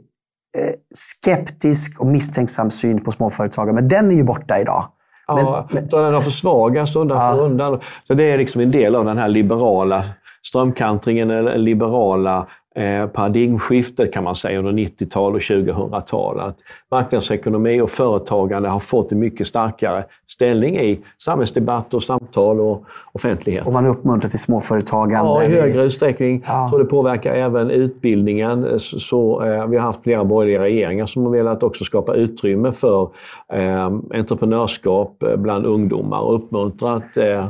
[0.57, 3.73] eh, skeptisk och misstänksam syn på småföretagare.
[3.75, 4.88] Men den är ju borta idag.
[5.27, 7.33] Ja, Men- utan den har försvagats undan Ja.
[7.33, 7.79] för undan.
[8.07, 10.03] Så det är liksom en del av den här liberala
[10.43, 16.39] strömkantringen, eller liberala eh, paradigmskiftet kan man säga under 90-tal och 2000-tal.
[16.39, 16.57] Att
[16.91, 23.67] marknadsekonomi och företagande har fått en mycket starkare ställning i samhällsdebatt och samtal och offentlighet.
[23.67, 25.29] Och man uppmuntrar till småföretagande?
[25.29, 26.43] Ja, i högre utsträckning.
[26.47, 26.69] Ja.
[26.69, 28.79] Tror det påverkar även utbildningen.
[28.79, 32.71] Så, så eh, vi har haft flera borgerliga regeringar som har velat också skapa utrymme
[32.71, 33.09] för
[33.53, 37.45] eh, entreprenörskap bland ungdomar och uppmuntrat eh,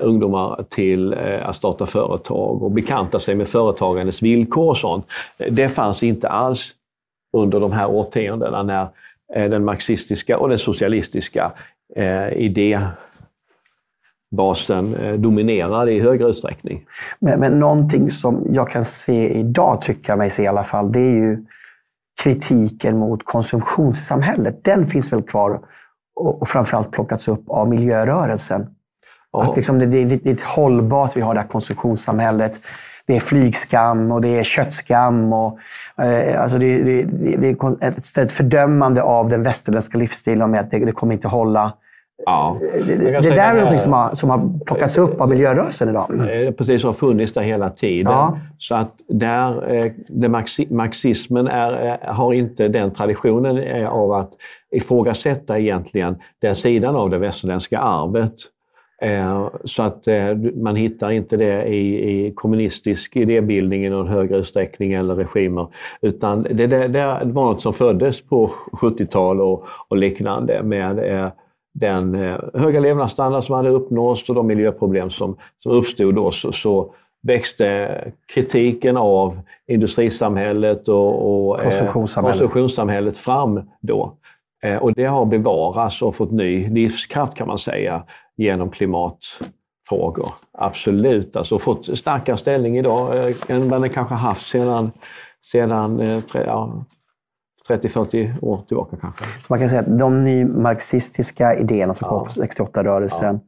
[0.00, 5.06] ungdomar till eh, att starta företag och bekanta sig med företagandets villkor och sånt.
[5.50, 6.74] Det fanns inte alls
[7.36, 8.88] under de här årtiondena när
[9.34, 11.52] eh, den marxistiska och den socialistiska
[11.96, 12.96] eh, idébasen
[15.22, 16.84] dominerade i högre utsträckning.
[17.18, 20.92] Men, men någonting som jag kan se idag, tycker jag mig se i alla fall,
[20.92, 21.44] det är ju
[22.22, 24.64] kritiken mot konsumtionssamhället.
[24.64, 25.60] Den finns väl kvar
[26.14, 28.66] och framförallt plockats upp av miljörörelsen.
[29.32, 32.60] Att liksom det, det, det är ett hållbart, vi har det här konsumtionssamhället.
[33.06, 35.32] Det är flygskam och det är köttskam.
[35.32, 35.58] Och,
[36.02, 37.02] eh, alltså det, det,
[37.36, 41.28] det, är ett, ett fördömande av den västerländska livsstilen med att det, det kommer inte
[41.28, 41.72] hålla.
[42.24, 42.56] Ja.
[42.60, 46.06] Det, det, det där är något som har, som har plockats upp av miljörörelsen idag.
[46.58, 48.12] Precis, har funnits där hela tiden.
[48.12, 48.38] Ja.
[48.58, 50.28] Så att där, eh, det
[50.70, 54.30] marxismen är, har inte den traditionen av att
[54.70, 58.34] ifrågasätta egentligen den sidan av det västerländska arvet.
[59.00, 64.36] Eh, så att eh, man hittar inte det i, i kommunistisk idébildning i någon högre
[64.36, 65.66] utsträckning eller regimer.
[66.00, 71.28] Utan det, det, det var något som föddes på 70-tal och, och liknande med eh,
[71.74, 72.14] den
[72.54, 76.30] höga levnadsstandard som hade uppnåtts och de miljöproblem som, som uppstod då.
[76.30, 77.90] Så, så växte
[78.34, 82.38] kritiken av industrisamhället och, och konsumtionssamhället.
[82.40, 84.16] konsumtionssamhället fram då.
[84.80, 88.02] Och det har bevarats och fått ny livskraft kan man säga
[88.40, 90.32] genom klimatfrågor.
[90.52, 94.90] Absolut, alltså fått starkare ställning idag eh, än vad den kanske haft sedan,
[95.52, 96.84] sedan eh, ja,
[97.68, 99.24] 30-40 år tillbaka kanske.
[99.24, 102.18] Så man kan säga att de nymarxistiska idéerna som ja.
[102.18, 103.40] kom på 68-rörelsen ja.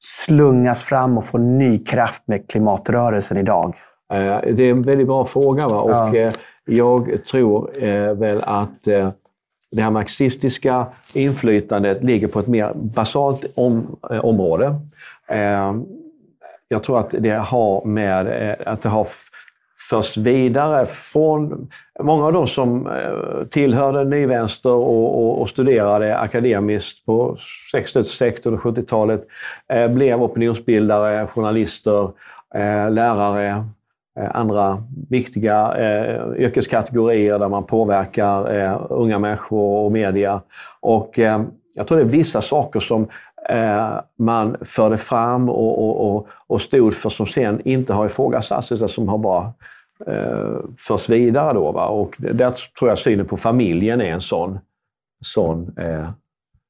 [0.00, 3.76] slungas fram och får ny kraft med klimatrörelsen idag?
[4.12, 5.68] Eh, det är en väldigt bra fråga.
[5.68, 5.80] Va?
[5.80, 6.32] Och ja.
[6.64, 7.70] jag tror
[8.14, 8.88] väl att
[9.76, 14.74] det här marxistiska inflytandet ligger på ett mer basalt om, eh, område.
[15.28, 15.74] Eh,
[16.68, 19.06] jag tror att det har med eh, att det har
[19.90, 21.68] förts vidare från
[22.00, 27.36] många av de som eh, tillhörde nyvänster och, och, och studerade akademiskt på
[27.72, 27.98] 60
[28.48, 29.26] och 70-talet
[29.90, 32.10] blev opinionsbildare, journalister,
[32.54, 33.64] eh, lärare,
[34.16, 40.42] andra viktiga eh, yrkeskategorier där man påverkar eh, unga människor och media.
[40.80, 41.42] Och, eh,
[41.74, 43.08] jag tror det är vissa saker som
[43.48, 48.72] eh, man förde fram och, och, och, och, stod för som sen inte har ifrågasatts
[48.72, 49.52] utan som har bara
[50.06, 51.52] eh, förs vidare.
[51.52, 51.86] Då, va?
[51.86, 54.58] Och där tror jag synen på familjen är en sån,
[55.24, 56.08] sån eh,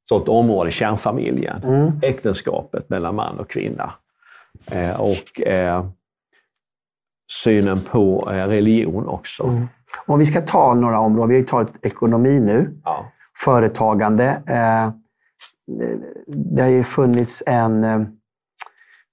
[0.09, 1.63] sånt område, kärnfamiljen.
[1.65, 1.93] Mm.
[2.03, 3.93] Äktenskapet mellan man och kvinna.
[4.71, 5.41] Eh, och
[7.29, 9.45] synen på eh, religion också.
[9.45, 9.69] Mm.
[10.07, 13.13] Om vi ska ta några områden, vi har tagit ekonomi nu, ja.
[13.45, 14.43] företagande.
[14.47, 14.91] Eh,
[16.27, 17.99] det har ju funnits en, eh,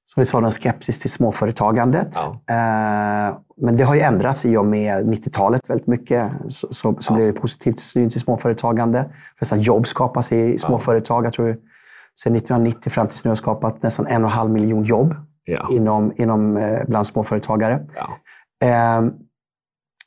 [0.06, 2.15] som vi sa, en skepsis till småföretagandet.
[2.15, 3.39] Ja.
[3.58, 6.32] Men det har ju ändrats i och med 90-talet väldigt mycket.
[6.49, 7.15] Så, så, så ja.
[7.15, 9.10] blev det positivt syn till småföretagande.
[9.41, 11.26] Nästan jobb skapas i småföretag.
[11.26, 11.58] Jag tror
[12.19, 15.67] sedan 1990 fram till nu har skapat nästan en och en halv miljon jobb ja.
[15.71, 17.86] inom, inom, eh, bland småföretagare.
[17.95, 18.17] Ja.
[18.67, 19.01] Eh,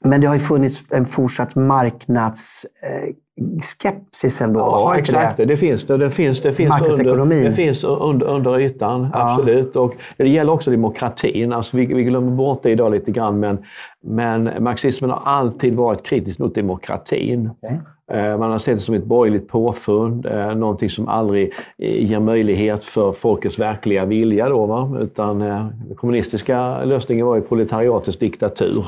[0.05, 4.61] men det har ju funnits en fortsatt marknadsskepsis ändå.
[4.61, 5.37] Ja, exakt.
[5.37, 5.45] Det?
[5.45, 5.57] det?
[5.57, 5.97] finns det.
[5.97, 9.33] Det finns, det finns, under, det finns under, under ytan, ja.
[9.33, 9.77] absolut.
[9.77, 11.53] Och det gäller också demokratin.
[11.53, 13.65] Alltså vi, vi glömmer bort det idag lite grann, men,
[14.05, 17.51] men marxismen har alltid varit kritisk mot demokratin.
[17.51, 17.77] Okay.
[18.13, 22.21] Eh, man har sett det som ett borgerligt påfund, eh, någonting som aldrig eh, ger
[22.21, 24.49] möjlighet för folkets verkliga vilja.
[24.49, 24.99] Då, va?
[25.01, 28.85] Utan den kommunistiska lösningen var ju proletariatets diktatur.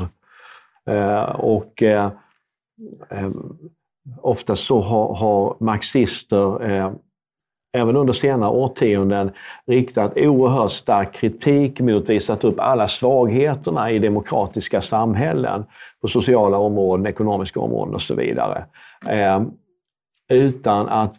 [1.34, 1.82] Och
[4.22, 6.58] ofta så har, har marxister
[7.72, 9.30] även under senare årtionden
[9.66, 15.64] riktat oerhört stark kritik mot, visat upp alla svagheterna i demokratiska samhällen
[16.00, 18.64] på sociala områden, ekonomiska områden och så vidare.
[19.06, 19.42] Eh,
[20.28, 21.14] utan att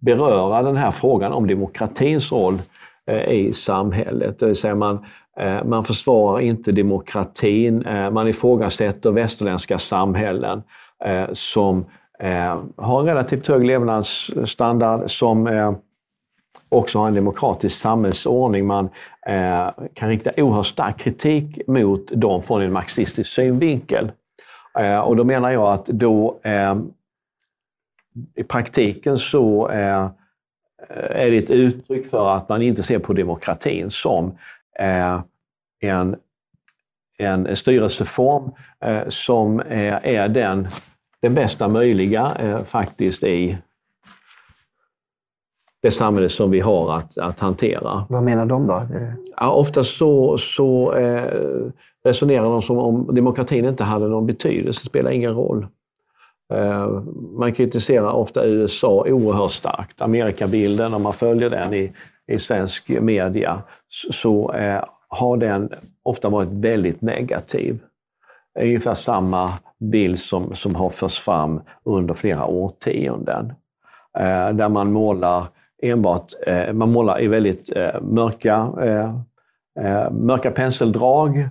[0.00, 2.58] beröra den här frågan om demokratins roll
[3.06, 4.38] eh, i samhället.
[4.38, 5.04] Det vill säga man,
[5.36, 10.62] eh, man försvarar inte demokratin, eh, man ifrågasätter västerländska samhällen
[11.04, 11.84] eh, som
[12.18, 15.72] eh, har en relativt hög levnadsstandard, som eh,
[16.68, 18.66] också har en demokratisk samhällsordning.
[18.66, 18.88] Man
[19.94, 24.12] kan rikta oerhört stark kritik mot dem från en marxistisk synvinkel.
[24.78, 26.76] Eh, och då menar jag att då eh,
[28.34, 30.04] i praktiken så eh,
[30.88, 34.38] eh, är det ett uttryck för att man inte ser på demokratin som
[34.78, 35.22] eh,
[35.80, 36.16] en,
[37.18, 38.52] en styrelseform
[38.84, 40.68] eh, som är, är den,
[41.22, 43.58] den bästa möjliga eh, faktiskt i
[45.82, 48.06] det samhälle som vi har att, att hantera.
[48.08, 48.86] Vad menar de då?
[49.36, 51.32] Ja, ofta så, så eh,
[52.04, 55.66] resonerar de som om demokratin inte hade någon betydelse, det spelar ingen roll.
[56.52, 56.88] Eh,
[57.38, 60.02] man kritiserar ofta USA oerhört starkt.
[60.02, 61.92] Amerikabilden, om man följer den i,
[62.26, 67.78] i svensk media, så, så eh, har den ofta varit väldigt negativ.
[68.60, 73.52] Ungefär samma bild som, som har förts fram under flera årtionden.
[74.18, 75.46] Eh, där man målar
[75.82, 81.48] enbart, eh, man målar i väldigt eh, mörka, eh, mörka penseldrag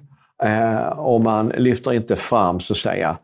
[0.96, 3.18] och man lyfter inte fram så att säga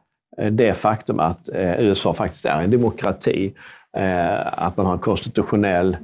[0.51, 3.53] det faktum att USA faktiskt är en demokrati.
[4.43, 5.97] Att man har en konstitutionell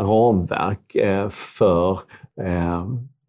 [0.00, 0.96] ramverk
[1.30, 2.00] för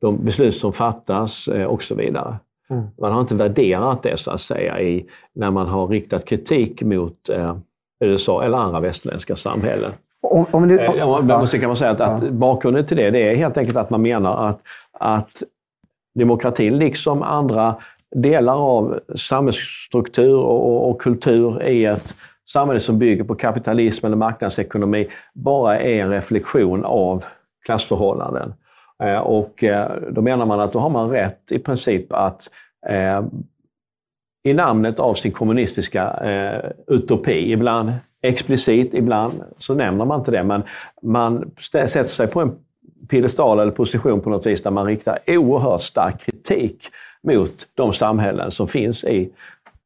[0.02, 2.36] de beslut som fattas och så vidare.
[2.70, 2.88] Mm.
[3.02, 7.30] Man har inte värderat det så att säga i, när man har riktat kritik mot
[8.00, 9.92] USA eller andra västerländska samhällen.
[10.22, 13.32] Om, om du, om, ja, måste kan man säga att, att, bakgrunden till det, det
[13.32, 15.44] är helt enkelt att man menar att, att
[16.16, 17.76] demokratin, liksom andra
[18.16, 22.16] delar av samhällsstruktur och, och kultur i ett
[22.50, 27.26] samhälle som bygger på kapitalism eller marknadsekonomi, bara är en reflektion av
[27.66, 28.54] klassförhållanden.
[29.04, 32.50] Eh, och eh, då menar man att då har man rätt i princip att
[32.88, 33.24] eh,
[34.44, 40.44] i namnet av sin kommunistiska eh, utopi, ibland explicit, ibland så nämner man inte det,
[40.44, 40.64] men
[41.02, 42.56] man sätter sig på en
[43.10, 46.90] piedestal eller position på något vis där man riktar oerhört stark kritik
[47.24, 49.32] mot de samhällen som finns i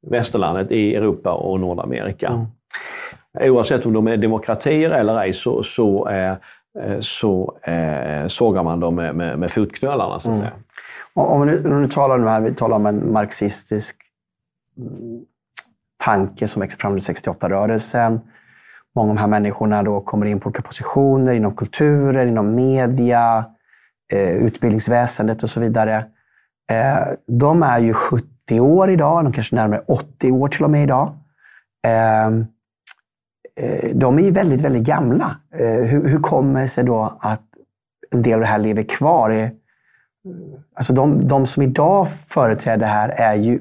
[0.08, 2.28] västerlandet, i Europa och Nordamerika.
[2.28, 2.46] Mm.
[3.52, 6.36] Oavsett om de är demokratier eller ej så, så, eh,
[7.00, 10.20] så eh, sågar man dem med, med, med fotknölarna.
[10.20, 10.48] Så att mm.
[10.48, 10.54] säga.
[11.14, 13.96] Om vi nu, nu talar nu här, vi talar om en marxistisk
[16.06, 18.20] tanke som växer fram under 68-rörelsen.
[18.96, 23.46] Många av de här människorna då kommer in på olika positioner inom kulturen, inom media,
[24.14, 26.06] eh, utbildningsväsendet och så vidare.
[26.72, 30.84] Eh, de är ju 70 år idag, de kanske närmare 80 år till och med
[30.84, 31.14] idag.
[31.88, 32.46] Ehm,
[33.60, 35.36] eh, de är ju väldigt, väldigt gamla.
[35.56, 37.44] Eh, hur, hur kommer det sig då att
[38.12, 39.30] en del av det här lever kvar?
[39.30, 39.50] Eh,
[40.74, 43.60] Alltså de, de som idag företräder det här är ju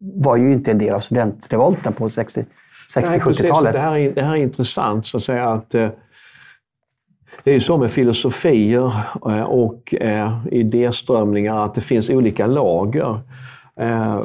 [0.00, 3.72] var ju inte en del av studentrevolten på 60-70-talet.
[3.72, 5.48] Det, här är, det här är intressant, så att säga.
[5.48, 5.88] att eh,
[7.44, 8.92] det är ju så med filosofier
[9.26, 13.20] eh, och eh, idéströmningar att det finns olika lager.
[13.80, 14.20] Eh,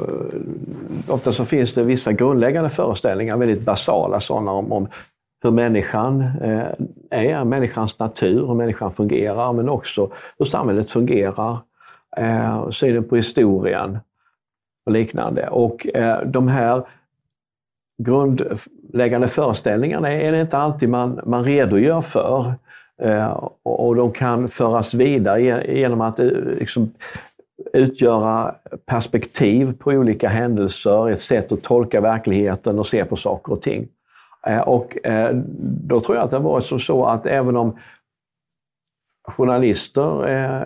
[1.08, 4.88] ofta så finns det vissa grundläggande föreställningar, väldigt basala sådana, om, om
[5.43, 6.67] hur människan eh,
[7.12, 11.58] är, människans natur, hur människan fungerar, men också hur samhället fungerar.
[12.17, 13.99] Eh, synen på historien
[14.86, 15.47] och liknande.
[15.47, 16.84] Och eh, de här
[18.04, 22.54] grundläggande föreställningarna är det inte alltid man, man redogör för.
[23.02, 26.28] Eh, och de kan föras vidare genom att eh,
[26.60, 26.93] liksom,
[27.73, 33.62] utgöra perspektiv på olika händelser, ett sätt att tolka verkligheten och se på saker och
[33.62, 33.88] ting.
[34.47, 37.78] Eh, och eh, då tror jag att det har varit så att även om
[39.28, 40.62] journalister, eh,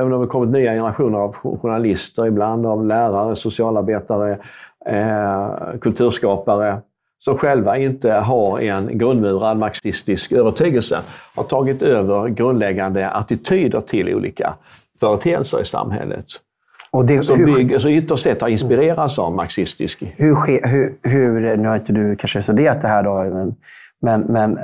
[0.00, 4.38] även om det kommit nya generationer av journalister, ibland av lärare, socialarbetare,
[4.86, 6.80] eh, kulturskapare,
[7.18, 11.00] som själva inte har en grundmurad marxistisk övertygelse,
[11.34, 14.54] har tagit över grundläggande attityder till olika
[15.00, 16.24] företeelser i samhället.
[16.90, 20.02] Och det, som, hur, bygger, så ytterst sett har inspirerats av marxistisk.
[20.16, 23.54] Hur, hur, hur, nu har inte du kanske studerat det här, då, men,
[24.02, 24.58] men, men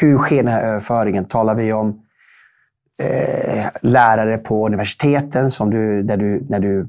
[0.00, 1.24] hur sker den här överföringen?
[1.24, 2.01] Talar vi om
[3.02, 6.86] eh, lärare på universiteten som du, där du, när du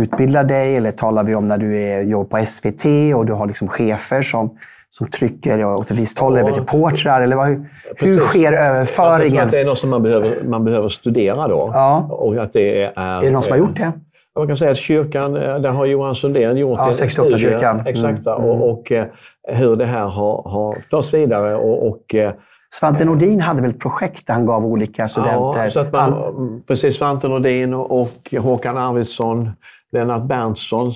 [0.00, 0.76] utbildar dig?
[0.76, 2.84] Eller talar vi om när du är, jobbar på SVT
[3.16, 6.40] och du har liksom chefer som, som trycker åt ett visst håll, ja.
[6.40, 7.22] eller reportrar?
[7.22, 7.66] Eller vad, hur,
[7.98, 9.22] hur sker överföringen?
[9.22, 11.70] Jag tror att det är något som man behöver, man behöver studera då.
[11.74, 12.08] Ja.
[12.10, 13.92] Och att det är, är det någon som har gjort det?
[14.38, 17.42] Man kan säga att kyrkan, eh, där har Johan Sundén gjort ja, en 68 studie.
[17.42, 17.86] Kyrkan.
[17.86, 18.38] Exakt, mm.
[18.38, 19.06] och, och, eh,
[19.48, 21.56] hur det här har, har förts vidare.
[21.56, 22.32] och, och eh,
[22.80, 25.64] Svante Nordin hade väl ett projekt där han gav olika studenter...
[25.64, 26.96] Ja, så att man, precis.
[26.96, 29.50] Svante Nordin och Håkan Arvidsson,
[29.92, 30.92] Lennart Berntsson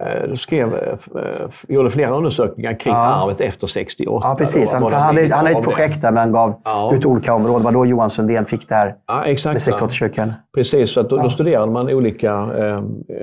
[0.00, 2.98] eh, skrev, eh, gjorde flera undersökningar kring Ja.
[3.00, 4.28] arvet efter 68.
[4.28, 4.72] Ja, precis.
[4.72, 6.94] Han, han, hade, han hade ett projekt där man gav Ja.
[6.94, 7.58] ut olika områden.
[7.58, 9.68] Det var då Johan Sundén fick det här Ja, med exakt.
[9.68, 10.32] 68-kyrkan.
[10.54, 12.82] Precis, så att då, då studerade man olika, eh,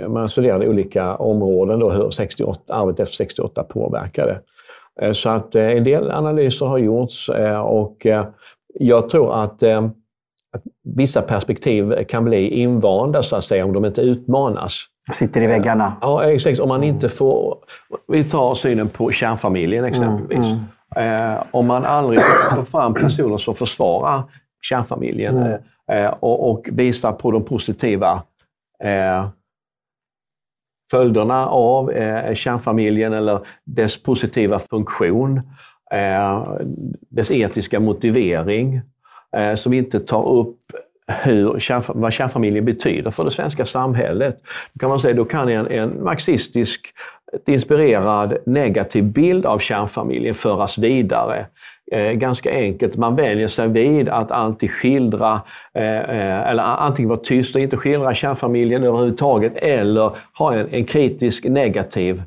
[0.09, 4.39] man studerade olika områden, då, hur 68, arvet efter 68 påverkade.
[5.01, 8.07] Eh, så att eh, en del analyser har gjorts eh, och
[8.79, 14.01] jag tror att, att vissa perspektiv kan bli invanda så att säga om de inte
[14.01, 14.73] utmanas.
[15.13, 15.93] Sitter i väggarna.
[16.01, 16.59] Ja, exakt.
[16.59, 17.57] Om man inte får...
[18.07, 20.45] Vi tar synen på kärnfamiljen exempelvis.
[20.95, 22.19] Eh, om man aldrig
[22.55, 24.23] får fram personer som försvarar
[24.61, 25.57] kärnfamiljen
[25.91, 28.23] eh, och, och visar på de positiva
[30.91, 35.41] följderna av eh, kärnfamiljen eller dess positiva funktion,
[35.91, 36.47] eh,
[37.09, 38.81] dess etiska motivering,
[39.37, 40.57] eh, som inte tar upp
[41.23, 44.37] hur, vad kärnfamiljen betyder för det svenska samhället.
[44.73, 46.93] Då kan man säga då kan en, en marxistisk
[47.45, 51.45] inspirerad negativ bild av kärnfamiljen föras vidare.
[51.91, 55.41] Eh, ganska enkelt, man vänjer sig vid att alltid skildra,
[55.73, 60.85] eh, eh eller antingen vara tyst och inte skildra kärnfamiljen överhuvudtaget, eller ha en, en
[60.85, 62.23] kritisk negativ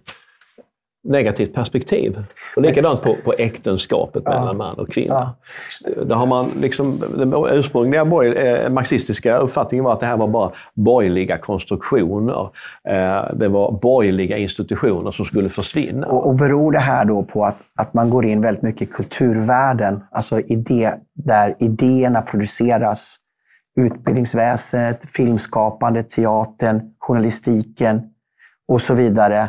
[1.05, 2.25] negativt perspektiv.
[2.57, 5.35] Och likadant på, på äktenskapet mellan man och kvinna.
[6.05, 10.51] Där har man liksom, den ursprungliga eh, marxistiska uppfattningen var att det här var bara
[10.75, 12.51] borgerliga konstruktioner.
[12.89, 16.07] Eh, det var borgerliga institutioner som skulle försvinna.
[16.07, 18.87] Och, och beror det här då på att, att man går in väldigt mycket i
[18.87, 23.17] kulturvärlden, alltså idé, där idéerna produceras?
[23.77, 28.03] Utbildningsväsendet, filmskapande, teatern, journalistiken
[28.69, 29.49] och så vidare.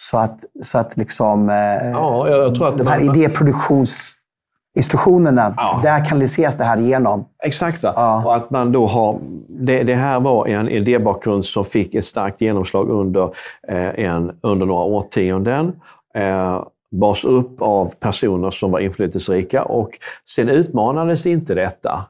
[0.00, 1.54] Så att, så att liksom, eh,
[1.90, 5.80] Ja, jag, tror att de här man- idéproduktionsinstitutionerna, Ja.
[5.82, 7.24] där kanaliseras det här igenom.
[7.44, 7.82] Exakt.
[7.82, 8.22] Ja.
[8.24, 12.40] Och att man då har, det, det här var en idébakgrund som fick ett starkt
[12.40, 13.22] genomslag under,
[13.68, 15.72] eh, en, under några årtionden.
[16.14, 16.62] Eh,
[17.00, 19.90] bars upp av personer som var inflytelserika och
[20.28, 22.04] sen utmanades inte detta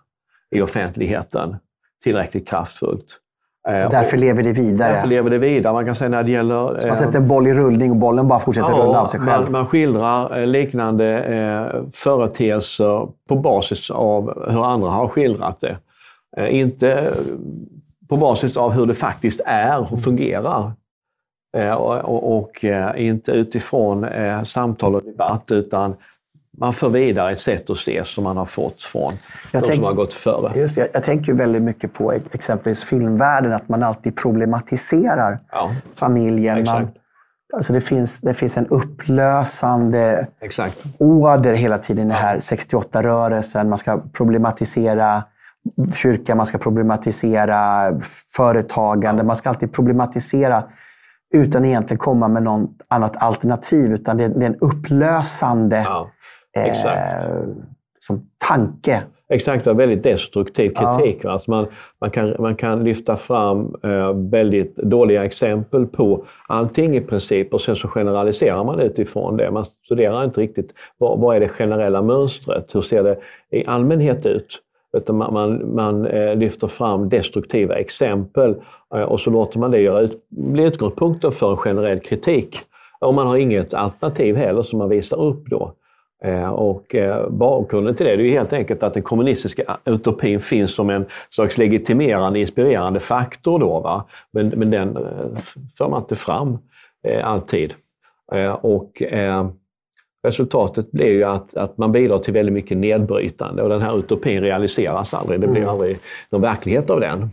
[0.50, 1.56] i offentligheten
[2.04, 3.16] tillräckligt kraftfullt.
[3.68, 4.92] Eh, Därför lever det vidare.
[4.92, 5.72] därför lever det vidare.
[5.72, 6.86] Man kan säga när det gäller...
[6.86, 9.42] Man sätter en boll i rullning och bollen bara fortsätter rulla av sig själv.
[9.42, 15.76] Man, man skildrar eh, liknande eh, företeelser på basis av hur andra har skildrat det.
[16.36, 17.12] Eh, inte eh,
[18.08, 20.72] på basis av hur det faktiskt är och fungerar.
[21.56, 25.96] Eh, och och, och eh, inte utifrån eh, samtal och debatt, utan
[26.60, 29.12] man för vidare ett sätt att se som man har fått från
[29.52, 30.58] Jag de tänk- som har gått före.
[30.58, 36.64] Just det, jag, tänker väldigt mycket på exempelvis filmvärlden, att man alltid problematiserar Ja, familjen.
[36.64, 36.88] Man,
[37.56, 40.84] alltså det, finns, det finns en upplösande exakt.
[40.98, 43.68] åder hela tiden i den här 68-rörelsen.
[43.68, 45.24] Man ska problematisera
[45.94, 47.92] kyrkan, man ska problematisera
[48.36, 49.22] företagande.
[49.22, 50.64] Man ska alltid problematisera
[51.34, 53.92] utan egentligen komma med något annat alternativ.
[53.92, 56.10] Utan det, det är en upplösande Ja,
[56.56, 57.24] exakt.
[57.24, 57.30] eh,
[57.98, 59.02] som tanke.
[59.30, 61.24] Exakt, det väldigt destruktiv kritik.
[61.24, 61.30] va?
[61.30, 61.66] Alltså man,
[62.00, 67.60] man, kan, man kan lyfta fram eh, väldigt dåliga exempel på allting i princip och
[67.60, 69.50] sen så generaliserar man utifrån det.
[69.50, 72.74] Man studerar inte riktigt vad, vad är det generella mönstret?
[72.74, 73.18] Hur ser det
[73.50, 74.62] i allmänhet ut?
[74.96, 78.54] Utan man, man, man eh, lyfter fram destruktiva exempel
[78.94, 82.58] eh, och så låter man det göra ut, bli utgångspunkten för en generell kritik.
[83.00, 85.72] Och man har inget alternativ heller som man visar upp då.
[86.24, 90.74] Eh, Och eh, bakgrunden till det är ju helt enkelt att den kommunistiska utopin finns
[90.74, 93.58] som en slags legitimerande, inspirerande faktor.
[93.58, 94.04] Då, va?
[94.30, 95.02] Men, men den eh,
[95.78, 96.58] för man inte fram
[97.24, 97.74] alltid.
[98.60, 99.02] Och
[100.22, 104.40] resultatet blir ju att, att man bidrar till väldigt mycket nedbrytande och den här utopin
[104.40, 105.40] realiseras aldrig.
[105.40, 105.98] Det blir aldrig
[106.30, 107.30] någon verklighet av den.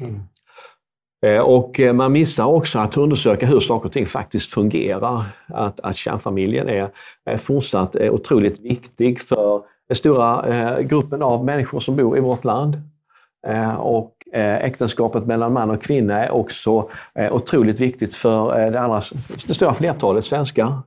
[1.21, 5.23] Eh, och eh, man missar också att undersöka hur saker och ting faktiskt fungerar.
[5.47, 6.89] Att, att kärnfamiljen är,
[7.25, 12.43] är fortsatt eh, otroligt viktig för den stora gruppen av människor som bor i vårt
[12.43, 12.81] land.
[13.77, 16.89] Och äktenskapet mellan man och kvinna är också
[17.31, 19.01] otroligt viktigt för det, allra,
[19.47, 20.79] det stora flertalet svenskar.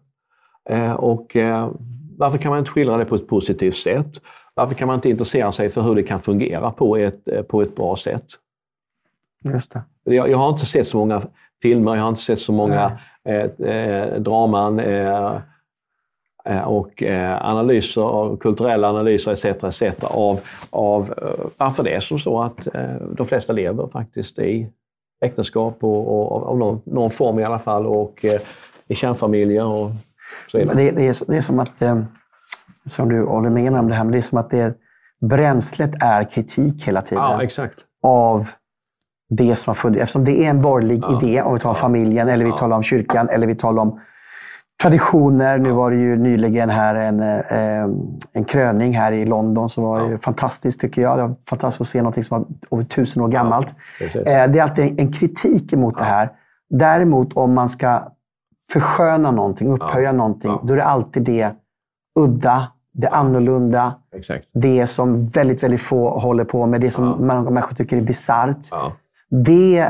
[0.96, 1.36] Och
[2.18, 4.20] varför kan man inte skildra det på ett positivt sätt?
[4.54, 7.76] Varför kan man inte intressera sig för hur det kan fungera på ett, på ett
[7.76, 8.26] bra sätt?
[9.44, 9.82] Just det.
[10.14, 11.22] Jag, jag har inte sett så många
[11.62, 15.40] filmer, jag har inte sett så många eh, eh, draman eh,
[16.44, 19.44] eh, och eh, analyser, kulturella analyser etc.
[19.44, 20.04] etc.
[20.04, 22.68] av, av eh, varför det är som så att
[23.12, 24.68] de flesta lever faktiskt i
[25.24, 28.24] äktenskap och, och, av någon, någon form i alla fall och
[28.88, 29.90] i kärnfamiljer och
[30.50, 30.76] så vidare.
[30.76, 31.82] Det, det, är, det är som att,
[32.86, 34.74] som du håller med om det här, men det är som att det,
[35.20, 37.24] bränslet är kritik hela tiden.
[37.24, 37.78] Ja, exakt.
[38.02, 38.48] av
[39.30, 40.02] det som har funnits.
[40.02, 41.20] Eftersom det är en borgerlig Ja.
[41.22, 41.74] idé, om vi tar Ja.
[41.74, 42.56] familjen, eller vi Ja.
[42.56, 44.00] talar om kyrkan, eller vi talar om
[44.82, 45.58] traditioner.
[45.58, 47.88] Nu var det ju nyligen här en, eh,
[48.32, 50.08] en kröning här i London som var Ja.
[50.08, 51.18] ju fantastiskt tycker jag.
[51.18, 52.38] Det var fantastiskt att se något som
[52.70, 53.74] var över tusen år gammalt.
[53.98, 54.16] Precis.
[54.26, 56.30] Eh, Det är alltid en- kritik emot det här.
[56.70, 58.02] Däremot om man ska
[58.72, 60.60] försköna någonting, upphöja någonting, Ja.
[60.64, 61.50] då är det alltid det
[62.18, 64.44] udda, det annorlunda, Exakt.
[64.54, 67.16] det som väldigt, väldigt få håller på med, det som Ja.
[67.16, 68.68] många människor tycker är bisarrt.
[69.30, 69.86] Det,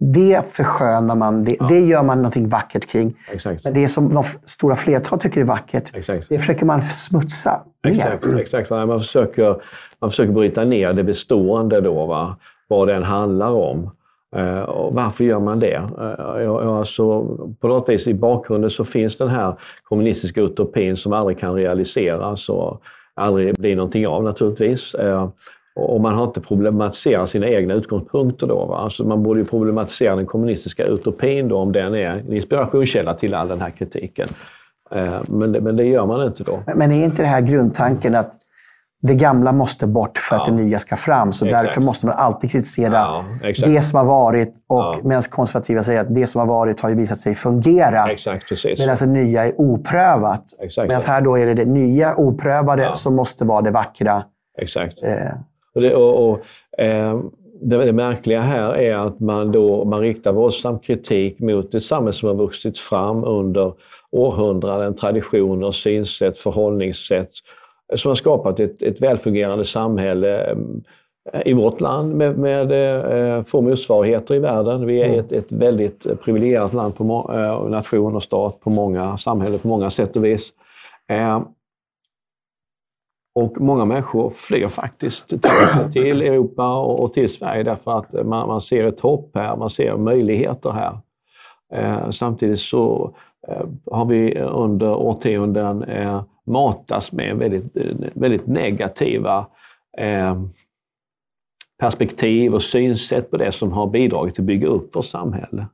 [0.00, 1.66] det förskönar man, det, Ja.
[1.66, 3.14] det gör man någonting vackert kring.
[3.32, 3.64] exakt.
[3.64, 6.28] Men det som de stora flertal tycker är vackert, exakt.
[6.28, 7.90] det försöker man smutsa ner.
[7.92, 8.70] Exakt, exakt.
[8.70, 9.56] Nej, Man, försöker,
[10.00, 12.36] man försöker bryta ner det bestående då, va?
[12.68, 13.90] vad den handlar om.
[14.36, 15.74] Eh, och varför gör man det?
[15.74, 17.24] Eh, alltså,
[17.60, 22.48] på något vis i bakgrunden så finns den här kommunistiska utopin som aldrig kan realiseras
[22.48, 22.82] och
[23.14, 24.94] aldrig blir någonting av naturligtvis.
[25.76, 28.64] Och man har inte problematiserat sina egna utgångspunkter då.
[28.66, 28.76] Va?
[28.78, 33.34] Alltså man borde ju problematisera den kommunistiska utopin då, om den är en inspirationskälla till
[33.34, 34.28] all den här kritiken.
[34.90, 36.58] Eh, men, det, men det gör man inte då.
[36.76, 38.32] Men är inte det här grundtanken att
[39.02, 40.54] det gamla måste bort för att Ja.
[40.54, 41.32] det nya ska fram?
[41.32, 41.64] Så Exakt.
[41.66, 43.24] därför måste man alltid kritisera Ja,
[43.64, 44.48] det som har varit.
[44.68, 44.96] Och Ja.
[45.02, 48.12] medan konservativa säger att det som har varit har ju visat sig fungera.
[48.12, 48.78] Exakt, precis.
[48.78, 50.44] Medan det nya är oprövat.
[50.76, 52.94] Medan här då är det det nya oprövade Ja.
[52.94, 54.24] som måste vara det vackra.
[54.58, 55.02] Exakt.
[55.02, 55.10] Eh,
[55.74, 56.40] Och det, och, och,
[56.80, 57.20] eh,
[57.60, 62.12] det, det märkliga här är att man, då, man riktar våldsam kritik mot ett samhälle
[62.12, 63.72] som har vuxit fram under
[64.10, 67.30] århundraden, traditioner, synsätt, förhållningssätt
[67.96, 70.50] som har skapat ett, ett välfungerande samhälle
[71.32, 74.86] eh, i vårt land med, med eh, få motsvarigheter i världen.
[74.86, 75.20] Vi är Mm.
[75.20, 79.90] ett, ett väldigt privilegierat land, på eh, nation och stat på många samhällen på många
[79.90, 80.52] sätt och vis.
[83.34, 85.28] Och många människor flyr faktiskt
[85.92, 89.96] till, Europa och, till Sverige därför att man, man ser ett hopp här, man ser
[89.96, 90.98] möjligheter här.
[91.72, 93.14] Eh, samtidigt så
[93.48, 97.76] eh, har vi under årtionden eh, matats med väldigt,
[98.14, 99.46] väldigt negativa
[99.98, 100.42] eh,
[101.78, 105.66] perspektiv och synsätt på det som har bidragit till att bygga upp vårt samhälle.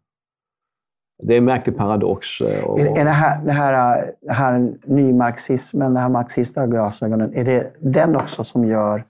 [1.22, 2.26] Det är en märklig paradox.
[2.40, 7.34] eh, Och, är, är det här, det här, det här nymarxismen, den här marxista glasögonen,
[7.34, 9.04] är det den också som gör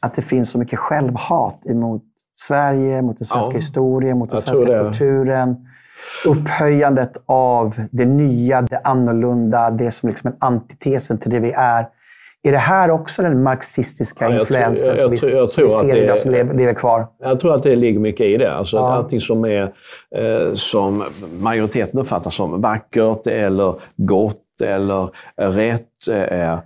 [0.00, 2.02] att det finns så mycket självhat emot
[2.40, 4.84] Sverige, mot den svenska Ja, historien, mot den svenska det.
[4.84, 5.68] kulturen?
[6.26, 11.88] Upphöjandet av det nya, det annorlunda, det som liksom är antitesen till det vi är.
[12.44, 15.64] Är det här också den marxistiska Ja, influensen som jag vi, tror- jag vi tror
[15.64, 17.06] att ser idag, som lever, lever kvar?
[17.22, 18.52] Jag tror att det ligger mycket i det.
[18.52, 18.92] Alltså Ja.
[18.92, 19.62] Allting som, är,
[20.16, 21.04] eh, som
[21.40, 26.08] majoriteten uppfattar som vackert eller gott eller rätt.
[26.10, 26.58] Eh, eh,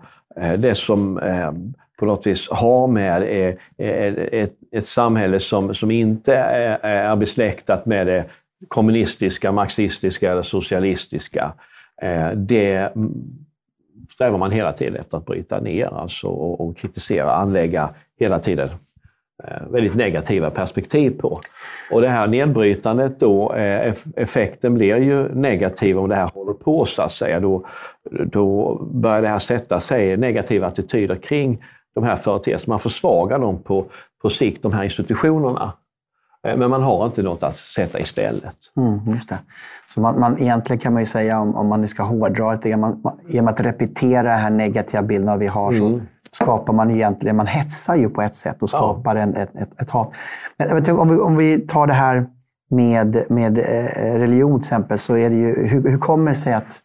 [0.58, 1.52] det som eh,
[1.98, 3.54] på något vis har med eh,
[4.40, 8.24] ett, ett samhälle som, som inte är, är besläktat med det
[8.68, 11.52] kommunistiska, marxistiska eller socialistiska.
[12.34, 12.92] Det
[14.08, 17.90] strävar man hela tiden efter att bryta ner alltså, och, och kritisera, anlägga
[18.20, 18.68] hela tiden
[19.44, 21.40] eh, väldigt negativa perspektiv på.
[21.90, 26.84] Och det här nedbrytandet då, eh, effekten blir ju negativ om det här håller på
[26.84, 27.40] så att säga.
[27.40, 27.66] Då,
[28.10, 32.72] då börjar det här sätta sig negativa attityder kring de här företeelserna.
[32.72, 33.86] Man försvagar dem på,
[34.22, 35.72] på sikt, de här institutionerna.
[36.46, 38.56] Eh, Men man har inte något att sätta istället.
[38.76, 39.38] Mm, just det.
[39.94, 42.76] Så man, man, egentligen kan man ju säga, om, om man nu ska hårdra lite
[42.76, 46.00] man, man, genom att repetera den här negativa bilden vi har så Mm.
[46.30, 49.90] skapar man egentligen, man hetsar ju på ett sätt och skapar en, ett, ett, ett
[49.90, 50.12] hat.
[50.58, 52.26] Men om, vi, om vi tar det här
[52.70, 56.54] med, med eh, religion till exempel, så är det ju, hur, hur kommer det sig
[56.54, 56.80] att,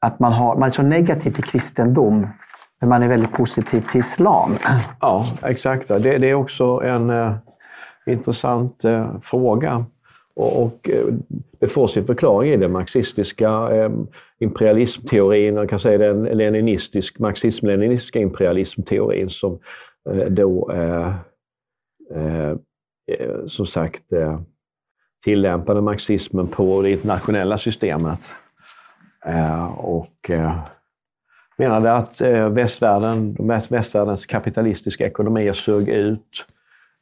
[0.00, 2.26] att man, har, man är så negativ till kristendom,
[2.80, 4.50] men man är väldigt positiv till islam?
[5.00, 5.88] Ja, exakt.
[5.88, 7.32] Det, det är också en eh,
[8.06, 9.84] intressant eh, fråga.
[10.34, 11.06] Och, och eh,
[11.58, 13.90] det får sin förklaring i den marxistiska eh,
[14.38, 19.58] imperialismteorin, man kan säga den leninistisk, marxism-leninistiska imperialismteorin som
[20.10, 21.14] eh, då eh,
[22.14, 24.40] eh, eh som sagt eh,
[25.24, 28.20] tillämpade marxismen på det internationella systemet.
[29.26, 30.58] Eh, och eh,
[31.56, 33.36] menade att eh, västvärlden,
[33.70, 36.46] västvärldens kapitalistiska ekonomier sög ut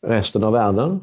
[0.06, 1.00] resten av världen.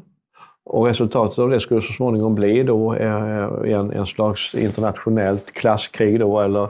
[0.64, 6.20] Och resultatet av det skulle så småningom bli då eh, en, en slags internationellt klasskrig
[6.20, 6.68] då, eller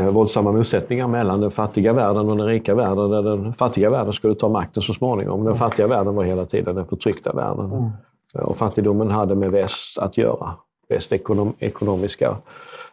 [0.00, 3.10] eh, våldsamma motsättningar mellan den fattiga världen och den rika världen.
[3.10, 5.44] Där den fattiga världen skulle ta makten så småningom.
[5.44, 7.92] Den fattiga världen var hela tiden den förtryckta världen.
[8.34, 10.50] Och fattigdomen hade med väst att göra.
[10.88, 12.36] Väst ekonom, ekonomiska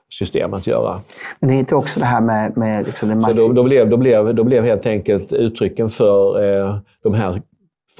[0.09, 0.99] system att göra.
[1.39, 3.89] Men det är inte också det här med, med liksom den Så då, då, blev,
[3.89, 7.41] då, blev, då blev helt enkelt uttrycken för eh, de här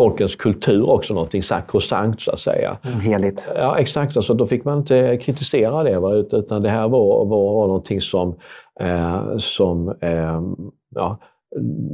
[0.01, 2.77] folkens kultur också någonting sakrosankt så att säga.
[2.83, 3.49] Mm, heligt.
[3.55, 4.17] Ja, exakt.
[4.17, 6.13] Alltså, då fick man inte kritisera det, va?
[6.13, 8.35] utan det här var, var någonting som,
[8.79, 10.41] eh, som eh,
[10.95, 11.17] ja,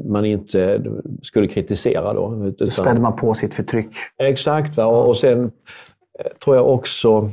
[0.06, 0.84] man inte
[1.22, 2.14] skulle kritisera.
[2.14, 3.90] Då, utan, då spädde man på sitt förtryck.
[4.18, 4.78] Exakt.
[4.78, 4.86] Va?
[4.86, 5.44] Och, och sen
[6.20, 7.32] eh, tror jag också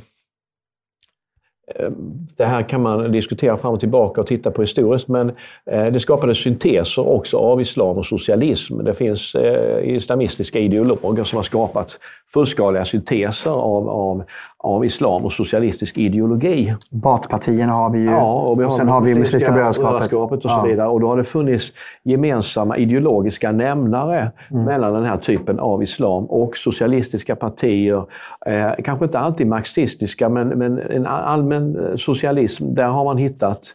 [1.67, 1.95] Ehm,
[2.37, 5.33] det här kan man diskutera fram och tillbaka och titta på historiskt, men
[5.71, 8.85] eh, det skapades synteser också av islam och socialism.
[8.85, 11.99] Det finns eh, islamistiska ideologer som har skapat
[12.35, 14.25] fullskaliga synteser av, av,
[14.65, 16.75] av islam och socialistisk ideologi.
[16.91, 18.05] Batpartierna har vi ju.
[18.05, 20.15] Ja, och, vi har och sen har vi Muslimska brödraskapet.
[20.15, 20.63] och så ja.
[20.63, 20.89] vidare.
[20.89, 24.65] Och då har det funnits gemensamma ideologiska nämnare mm.
[24.65, 28.05] mellan den här typen av islam och socialistiska partier.
[28.47, 33.75] Eh, kanske inte alltid marxistiska, men, men en allmän eh, socialism, där har man hittat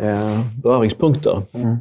[0.00, 1.42] eh, beröringspunkter.
[1.52, 1.76] Mm.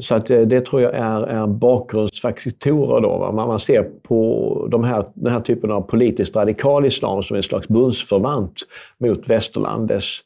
[0.00, 3.00] Så att eh, det tror jag är, är bakgrundsfaktorer.
[3.00, 3.32] Då, va?
[3.32, 7.42] Man, man ser på de här, den här typen av politiskt radikal islam som en
[7.42, 8.54] slags bundsförvant
[8.98, 10.20] mot västerlandets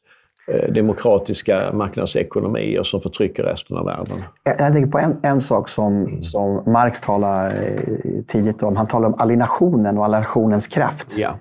[0.49, 4.23] eh, demokratiska marknadsekonomier som förtrycker resten av världen.
[4.45, 8.77] Jag, jag tänker på en, en sak som, som Marx talar eh, tidigt om.
[8.77, 11.19] Han talar om alienationen och alienationens kraft.
[11.19, 11.39] Ja.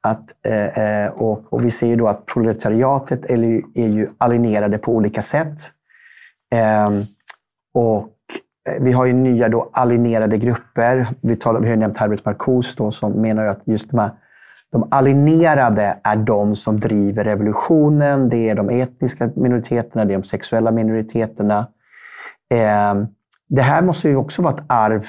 [0.00, 0.24] Att,
[0.76, 5.22] eh, och, och, vi ser ju då att proletariatet är, är ju alienerade på olika
[5.22, 5.58] sätt.
[6.54, 6.90] Eh,
[7.74, 8.08] och
[8.68, 11.06] eh, vi har ju nya då alienerade grupper.
[11.20, 14.10] Vi, talar, vi har nämnt Herbert Marcuse då, som menar att just de här
[14.74, 18.28] de alienerade är de som driver revolutionen.
[18.28, 21.58] Det är de etniska minoriteterna, det är de sexuella minoriteterna.
[22.50, 22.94] Eh,
[23.48, 25.02] det här måste ju också vara ett arv,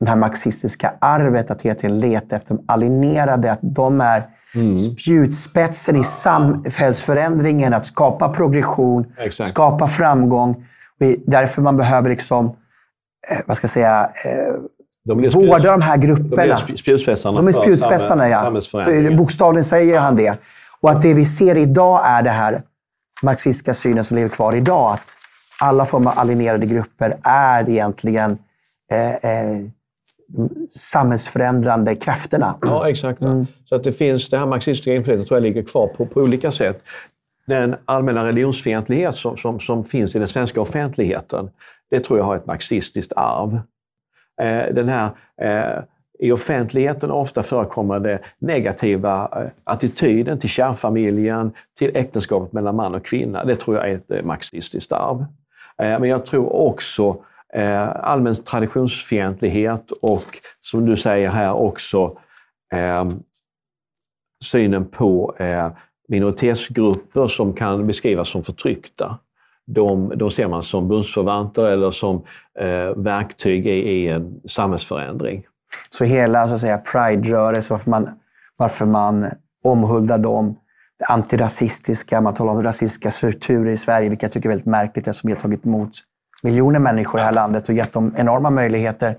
[0.00, 4.78] det här marxistiska arvet, att hela tiden leta efter de alienerade, att de är mm.
[4.78, 9.50] spjutspetsen i samhällsförändringen, att skapa progression, Exakt.
[9.50, 10.66] skapa framgång.
[11.26, 12.46] Därför man behöver liksom,
[13.28, 14.54] eh, vad ska jag säga, eh,
[15.04, 16.62] de vårda de här grupperna.
[16.66, 17.36] De är spjutspetsarna.
[17.36, 18.60] De är spjutspetsarna, ja.
[19.16, 20.38] Bokstavligen säger han det.
[20.80, 22.62] Och att det vi ser idag är det här
[23.22, 24.92] marxistiska synen som lever kvar idag.
[24.92, 25.16] Att
[25.60, 28.38] alla former av alienerade grupper är egentligen
[28.92, 29.58] eh, eh,
[30.70, 32.54] samhällsförändrande krafterna.
[32.60, 33.20] Ja, exakt.
[33.20, 33.46] Mm.
[33.64, 36.52] Så att det finns, det här marxistiska inflytandet tror jag ligger kvar på, på olika
[36.52, 36.82] sätt
[37.48, 41.50] den allmänna religionsfientlighet som, som, som, finns i den svenska offentligheten,
[41.90, 43.60] det tror jag har ett marxistiskt arv.
[44.40, 45.10] Eh, den här,
[45.42, 45.82] eh,
[46.18, 53.44] I offentligheten ofta förekommande negativa eh, attityden till kärnfamiljen, till äktenskapet mellan man och kvinna,
[53.44, 55.20] det tror jag är ett eh, marxistiskt arv.
[55.82, 57.16] Eh, men jag tror också
[57.54, 62.18] eh, allmän traditionsfientlighet och, som du säger här också,
[62.74, 63.10] eh,
[64.44, 65.70] synen på eh,
[66.08, 69.18] minoritetsgrupper som kan beskrivas som förtryckta.
[69.66, 72.24] De, de ser man som bundsförvanter eller som
[72.60, 75.46] eh, verktyg i, i, en samhällsförändring.
[75.90, 78.08] Så hela så att säga, Pride-rörelsen, varför man,
[78.56, 79.30] varför man
[79.64, 80.56] omhuldar dem,
[80.98, 85.08] det antirasistiska, man talar om rasistiska strukturer i Sverige, vilket jag tycker är väldigt märkligt
[85.08, 85.90] eftersom vi har tagit emot
[86.42, 89.16] miljoner människor i det här landet och gett dem enorma möjligheter.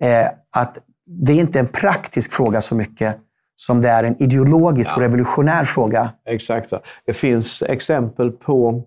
[0.00, 3.16] Eh, att det är inte en praktisk fråga så mycket
[3.56, 4.96] som det är en ideologisk ja.
[4.96, 6.10] och revolutionär fråga.
[6.24, 6.72] Exakt.
[7.06, 8.82] Det finns exempel på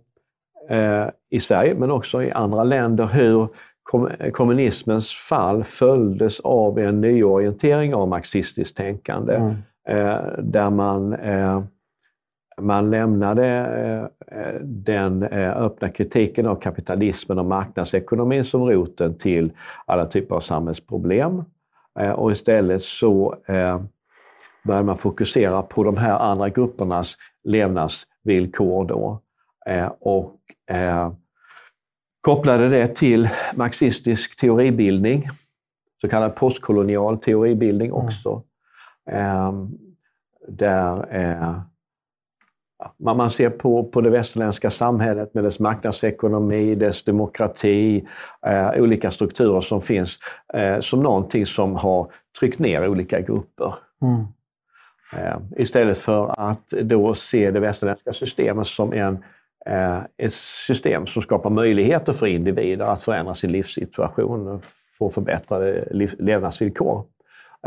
[0.70, 3.48] eh, i Sverige, men också i andra länder, hur
[3.84, 9.36] kom kommunismens fall följdes av en nyorientering av marxistiskt tänkande.
[9.36, 9.56] Mm.
[9.90, 11.64] Eh, där man, eh,
[12.62, 13.48] man lämnade
[14.32, 19.52] eh, den eh, öppna kritiken av kapitalismen och marknadsekonomin som roten till
[19.86, 21.44] alla typer av samhällsproblem.
[22.00, 23.36] Eh, och istället så
[24.68, 29.22] började man fokusera på de här andra gruppernas levnadsvillkor då.
[29.66, 30.40] Eh, och
[30.76, 31.12] eh,
[32.22, 35.30] kopplade det till marxistisk teoribildning,
[36.02, 38.06] så kallad postkolonial teoribildning mm.
[38.06, 38.44] också.
[39.10, 39.70] Mm.
[40.48, 41.60] där eh,
[43.00, 48.08] man, man ser på, på det västerländska samhället med dess marknadsekonomi, dess demokrati,
[48.46, 50.20] eh, olika strukturer som finns,
[50.54, 53.76] eh, som någonting som har tryckt ner olika grupper.
[54.02, 54.26] Mm.
[55.14, 59.24] Eh, istället för att då se det västerländska systemet som en,
[59.66, 64.64] eh, ett system som skapar möjligheter för individer att förändra sin livssituation och
[64.98, 65.88] få förbättrade
[66.20, 67.06] levnadsvillkor.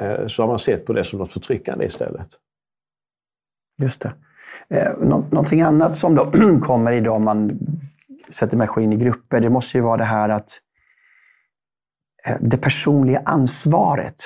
[0.01, 2.29] Eh, så har man sett på det som något förtryckande istället.
[3.83, 4.13] Just det.
[4.69, 6.31] Eh, någonting annat som då
[6.63, 7.59] kommer idag om man
[8.31, 10.61] sätter människor in i grupper, det måste ju vara det här att
[12.27, 14.17] eh, det personliga ansvaret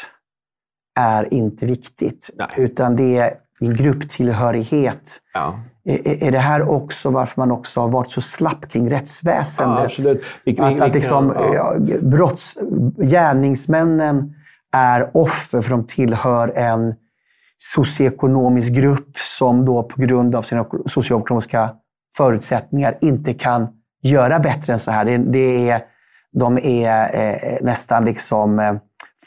[0.95, 2.31] är inte viktigt.
[2.35, 2.49] Nej.
[2.57, 5.21] Utan det är grupptillhörighet.
[5.35, 5.61] Ja.
[5.85, 9.99] Är, är det här också varför man också har varit så slapp kring rättsväsendet?
[9.99, 10.15] Ja,
[10.45, 11.77] vi, vi, att, liksom, ja.
[12.03, 12.59] brotts,
[12.99, 14.35] gärningsmännen
[14.73, 16.95] är offer för de tillhör en
[17.59, 21.71] socioekonomisk grupp som då på grund av sina socioekonomiska
[22.17, 23.69] förutsättningar inte kan
[24.03, 25.05] göra bättre än så här.
[25.05, 25.85] Det, det är,
[26.33, 28.75] de är eh, nästan liksom eh,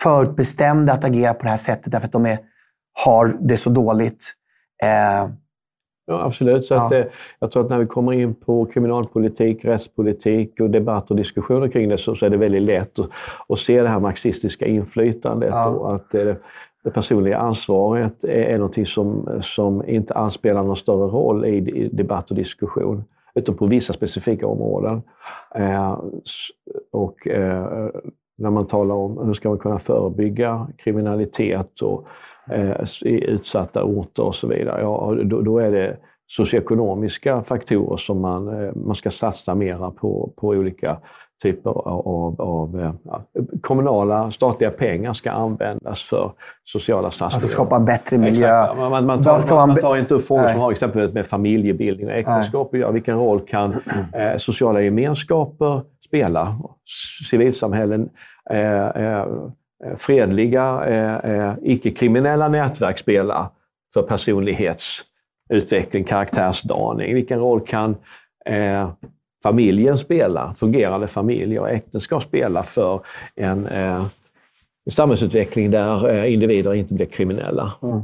[0.04, 2.40] förutbestämda att agera på det här sättet därför att de är,
[3.06, 4.34] har det så dåligt.
[4.84, 5.30] Eh,
[6.10, 6.66] Ja, absolut.
[6.66, 6.86] Så ja.
[6.86, 7.04] Att, eh,
[7.40, 11.90] jag tror att när vi kommer in på kriminalpolitik, rättspolitik och debatt och diskussioner kring
[11.90, 13.10] det så, så är det väldigt lätt att,
[13.50, 15.50] att se det här marxistiska inflytandet.
[15.50, 15.66] Ja.
[15.68, 16.36] Och att eh,
[16.84, 21.58] det personliga ansvaret är, är något som, som inte alls spelar någon större roll i,
[21.58, 23.04] i debatt och diskussion
[23.36, 25.02] utan på vissa specifika områden.
[25.56, 26.00] Eh,
[26.92, 27.90] och eh,
[28.38, 32.08] när man talar om hur ska man kunna förebygga kriminalitet och
[32.52, 38.22] eh, i utsatta orter och så vidare, ja, då, då är det socioekonomiska faktorer som
[38.22, 40.98] man, eh, man ska satsa mera på, på olika
[41.44, 43.24] typer av, av eh, ja,
[43.62, 46.32] kommunala, statliga pengar ska användas för
[46.64, 47.34] sociala satsningar.
[47.34, 48.76] Alltså skapa en bättre miljö.
[48.76, 52.08] Man, man, man, tar, man, man, tar, inte upp frågor som har exempelvis med familjebildning
[52.08, 52.92] och äktenskap att göra.
[52.92, 53.74] Vilken roll kan
[54.14, 56.56] eh, sociala gemenskaper spela?
[57.30, 58.10] Civilsamhällen,
[58.50, 59.26] eh, eh,
[59.98, 63.52] fredliga, eh, eh, icke-kriminella nätverk spela
[63.94, 67.14] för personlighetsutveckling, karaktärsdaning?
[67.14, 67.96] Vilken roll kan
[68.46, 68.90] eh,
[69.48, 73.02] familjen spela, fungerande familjer och äktenskap spela för
[73.36, 74.06] en eh,
[74.90, 77.74] samhällsutveckling där eh, individer inte blir kriminella?
[77.82, 78.02] Mm.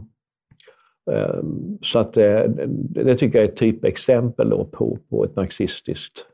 [1.12, 1.44] Eh,
[1.82, 2.42] så att, eh,
[2.78, 6.26] det tycker jag är ett typexempel då på, på ett marxistiskt,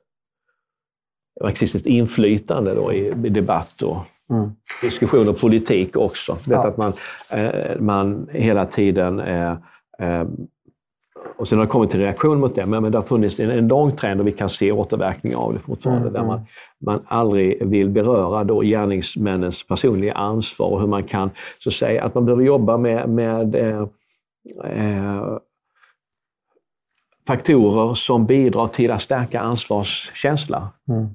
[1.44, 3.98] marxistiskt inflytande då i, i debatt och
[4.30, 4.50] mm.
[4.82, 6.38] diskussion och politik också.
[6.46, 6.68] Ja.
[6.68, 6.94] att man,
[7.30, 9.22] eh, man hela tiden
[11.38, 13.50] och sen har det kommit till reaktion mot det, men, men det har funnits en,
[13.50, 16.48] en lång trend och vi kan se återverkningar av det fortfarande, mm, där man, mm.
[16.86, 21.30] man aldrig vill beröra då gärningsmännens personliga ansvar och hur man kan,
[21.64, 23.88] så att säga, att man behöver jobba med, med eh,
[24.64, 25.38] eh,
[27.28, 30.70] faktorer som bidrar till att stärka ansvarskänsla.
[30.90, 31.08] Mm.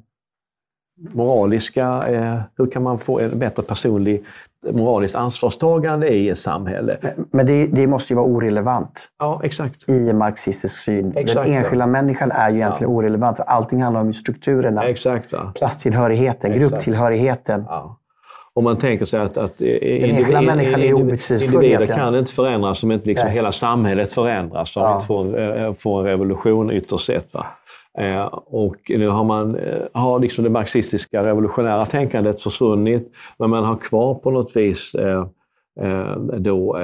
[1.12, 4.24] Moraliska, eh, hur kan man få en bättre personlig
[4.72, 6.96] moraliskt ansvarstagande i ett samhälle.
[7.30, 9.88] Men det, det, måste ju vara orelevant ja, exakt.
[9.88, 11.12] i en marxistisk syn.
[11.16, 11.86] Exakt, Den enskilda ja.
[11.86, 12.96] människan är ju egentligen ja.
[12.96, 13.40] orelevant.
[13.40, 15.52] Allting handlar om strukturerna, exakt, ja.
[15.54, 16.70] klasstillhörigheten, exakt.
[16.70, 17.64] grupptillhörigheten.
[17.68, 17.98] Ja.
[18.56, 19.60] Om man tänker sig att, att.
[19.60, 24.76] Individer kan inte förändras om inte liksom hela samhället förändras.
[24.76, 24.94] Om ja.
[24.94, 27.34] inte får, eh, får en revolution ytterst sett.
[27.34, 27.46] Va?
[27.98, 33.64] Eh, och nu har, man, eh, har liksom det marxistiska revolutionära tänkandet försvunnit, men man
[33.64, 35.26] har kvar på något vis eh,
[36.38, 36.78] då,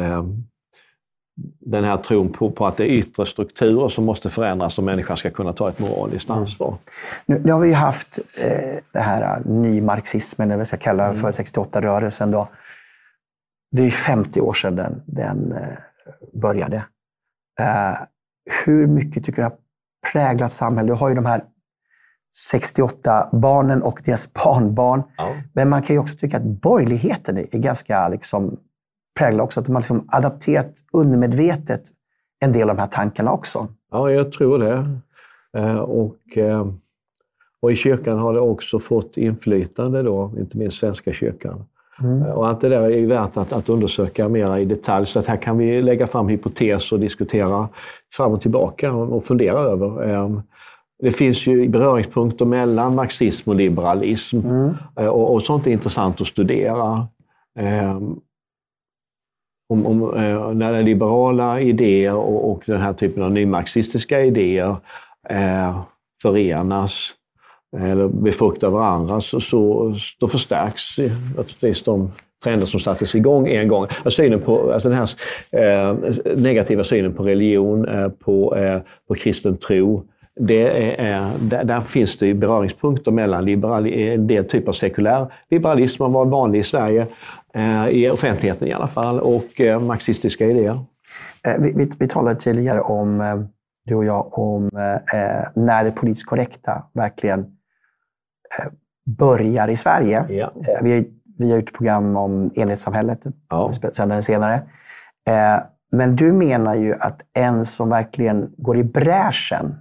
[1.60, 5.16] den här tron på, på, att det är yttre strukturer som måste förändras om människan
[5.16, 6.40] ska kunna ta ett moraliskt mm.
[6.40, 6.74] ansvar.
[7.26, 8.18] Nu, nu har vi haft
[8.92, 12.30] det här nymarxismen, eller vad jag ska kalla det för, 68-rörelsen.
[12.30, 12.48] Då.
[13.70, 15.54] Det är 50 år sedan den, den
[16.32, 16.84] började.
[18.64, 19.46] Hur mycket tycker du
[20.12, 20.88] präglat samhälle.
[20.88, 21.44] Du har ju de här
[22.36, 25.02] 68 barnen och deras barnbarn.
[25.16, 25.36] Ja.
[25.52, 28.56] Men man kan ju också tycka att borgerligheten är ganska liksom
[29.18, 29.60] präglad också.
[29.60, 31.82] Att de har liksom adapterat undermedvetet
[32.40, 33.68] en del av de här tankarna också.
[33.90, 35.00] Ja, jag tror det.
[35.56, 36.66] Eh, och, eh,
[37.62, 41.64] och i kyrkan har det också fått inflytande, då, inte minst Svenska kyrkan.
[42.02, 42.22] Mm.
[42.22, 45.06] Och allt det där är värt att, att undersöka mer i detalj.
[45.06, 47.68] Så att här kan vi lägga fram hypoteser och diskutera
[48.16, 50.10] fram och tillbaka och fundera över.
[50.10, 50.42] Ehm,
[51.02, 54.74] det finns ju beröringspunkter mellan marxism och liberalism mm.
[54.96, 57.06] Eh, och, och, sånt är intressant att studera.
[57.58, 58.20] Ehm,
[59.68, 64.76] om, om, eh, när det liberala idéer och, och den här typen av nymarxistiska idéer
[65.28, 65.80] eh,
[66.22, 67.14] förenas
[67.76, 70.98] eller befruktar varandra så, så då förstärks
[71.36, 72.12] naturligtvis de
[72.44, 73.82] trender som sattes igång en gång.
[73.82, 75.08] Alltså synen på, alltså den här
[75.50, 75.96] eh,
[76.36, 80.04] negativa synen på religion, eh, på, eh, på kristen tro,
[80.40, 85.32] det är, eh, där, där, finns det beröringspunkter mellan liberal, en del typer av sekulär
[85.50, 87.06] liberalism, som var vanlig i Sverige,
[87.54, 90.84] eh, i offentligheten i alla fall, och eh, marxistiska idéer.
[91.46, 93.40] Eh, vi, vi, vi talade tidigare om, eh,
[93.86, 97.46] du och jag, om eh, när det politiskt korrekta verkligen
[99.06, 100.24] börjar i Sverige.
[100.28, 100.52] Ja.
[100.68, 103.72] Eh, vi, vi har gjort program om enhetssamhället ja.
[103.92, 104.22] senare.
[104.22, 104.54] senare.
[105.28, 109.74] Eh, men du menar ju att en som verkligen går i bräschen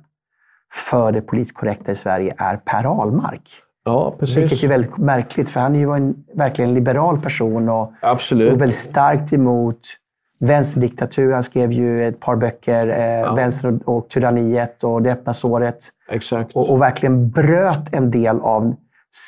[0.74, 3.41] för det politiskt korrekta i Sverige är Per Ahlmark.
[3.86, 4.38] Ja, precis.
[4.38, 8.47] Vilket är väldigt märkligt, för han är ju en verkligen liberal person och Absolut.
[8.49, 9.80] stod väldigt starkt emot
[10.39, 11.31] vänsterdiktatur.
[11.31, 13.33] Han skrev ju ett par böcker, eh, ja.
[13.33, 15.77] Vänstern och tyranniet och Det öppna såret.
[16.11, 16.55] Exakt.
[16.55, 18.75] Och, och, verkligen bröt en del av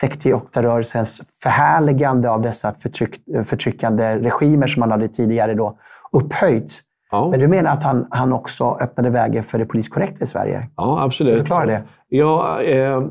[0.03, 5.78] 68-rörelsens förhärligande av dessa förtryck, förtryckande regimer som han hade tidigare då
[6.12, 6.82] upphöjt.
[7.12, 7.30] Ja.
[7.30, 10.68] Men du menar att han, han också öppnade vägen för det politiskt korrekta i Sverige?
[10.78, 11.38] Ja, absolut.
[11.38, 11.84] Förklara det.
[12.09, 13.01] Ja, eh,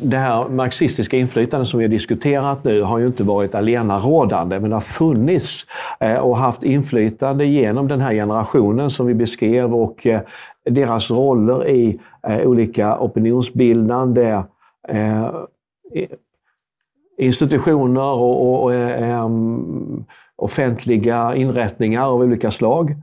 [0.00, 4.60] det här marxistiska inflytandet som vi har diskuterat nu har ju inte varit alena rådande,
[4.60, 5.66] men det har funnits
[6.00, 10.20] eh, och haft inflytande genom den här generationen som vi beskrev och eh,
[10.70, 14.42] deras roller i eh, olika opinionsbildande
[17.18, 18.72] institutioner och, och
[20.36, 22.94] offentliga inrättningar av olika slag.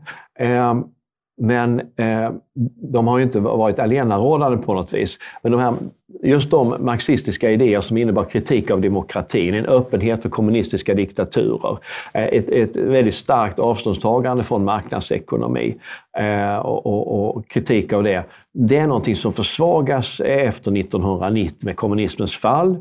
[1.38, 1.82] Men
[2.94, 5.18] de har ju inte varit allenarådande på något vis.
[5.42, 5.74] Men de här
[6.22, 11.78] just de marxistiska idéer som innebar kritik av demokratin, en öppenhet för kommunistiska diktaturer,
[12.14, 15.76] eh, ett, ett väldigt starkt avståndstagande från marknadsekonomi
[16.18, 18.24] eh, och, och, och, kritik av det.
[18.54, 22.78] Det är någonting som försvagas eh, efter 1990 med kommunismens fall.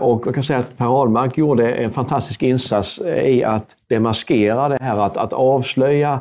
[0.00, 4.78] Och jag kan säga att Per Ahlmark gjorde en fantastisk insats i att demaskera det
[4.80, 6.20] här, att, att avslöja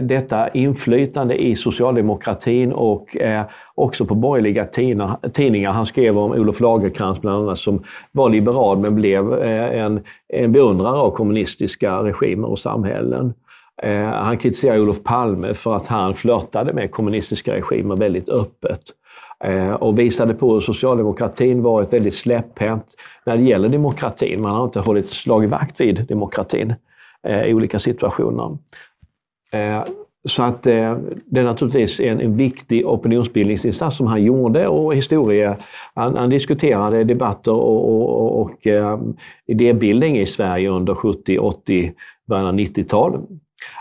[0.00, 2.01] detta inflytande i socialdemokratin
[2.72, 3.44] och eh,
[3.74, 4.64] också på borgerliga
[5.32, 5.72] tidningar.
[5.72, 7.82] Han skrev om Olof Lagercrantz bland annat som
[8.12, 13.34] var liberal men blev eh, en, en beundrare av kommunistiska regimer och samhällen.
[13.82, 18.82] Eh, han kritiserade Olof Palme för att han flörtade med kommunistiska regimer väldigt öppet
[19.44, 22.86] eh, och visade på hur socialdemokratin varit väldigt släpphänt
[23.26, 24.42] när det gäller demokratin.
[24.42, 26.74] Man har inte hållit slag i vakt vid demokratin
[27.28, 28.58] eh, i olika situationer.
[29.52, 29.84] Eh,
[30.28, 35.56] så att eh, det är naturligtvis en, en viktig opinionsbildningsinsats som han gjorde och historia.
[35.94, 39.00] Han, han diskuterade debatter och, och, och, och eh,
[39.46, 41.92] idébildning i Sverige under 70, 80,
[42.28, 43.20] början av 90-talet.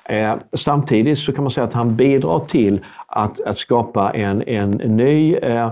[0.06, 4.72] Eh, samtidigt så kan man säga att han bidrar till att, att skapa en, en
[4.72, 5.72] ny eh,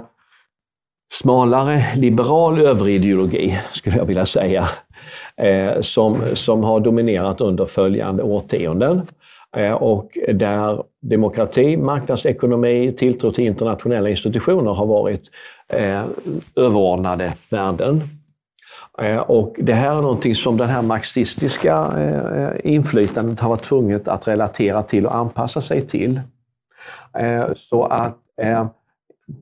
[1.14, 4.70] smalare liberal överideologi, skulle jag vilja säga,
[5.38, 9.02] eh, som, som har dominerat under följande årtionden.
[9.58, 15.22] Eh, och där demokrati, marknadsekonomi, tilltro till internationella institutioner har varit
[15.68, 16.04] eh,
[16.56, 18.04] överordnade värden.
[19.02, 21.94] Eh, och det här är någonting som det här marxistiska
[22.64, 26.22] inflytandet har varit tvunget att relatera till och anpassa sig till.
[27.56, 28.18] Så att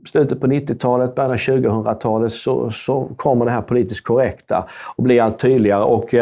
[0.05, 5.21] slutet på 90-talet, början av 2000-talet så, så kommer det här politiskt korrekta och blir
[5.21, 5.83] allt tydligare.
[5.83, 6.15] Och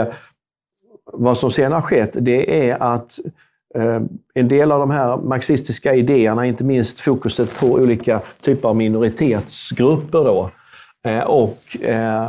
[1.13, 3.19] vad som sedan har skett, det är att
[4.33, 10.23] en del av de här marxistiska idéerna, inte minst fokuset på olika typer av minoritetsgrupper
[10.23, 10.49] då,
[11.05, 12.27] eh, och eh,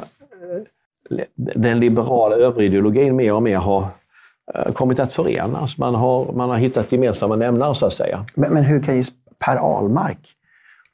[1.34, 3.88] den liberala överideologin mer och mer har
[4.72, 5.78] kommit att förenas.
[5.78, 8.24] Man har, man har hittat gemensamma nämnare så att säga.
[8.34, 10.18] Men, men hur kan just Per Ahlmark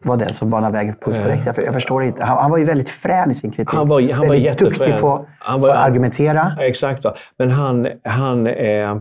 [0.04, 1.46] vara den som banar vägen på korrekt?
[1.56, 2.24] Jag, förstår inte.
[2.24, 3.74] Han, han, var ju väldigt frän i sin kritik.
[3.74, 6.56] Han var, han var duktig på han var, att argumentera.
[6.60, 7.04] Exakt.
[7.04, 7.14] Va?
[7.38, 8.96] Men han, han eh,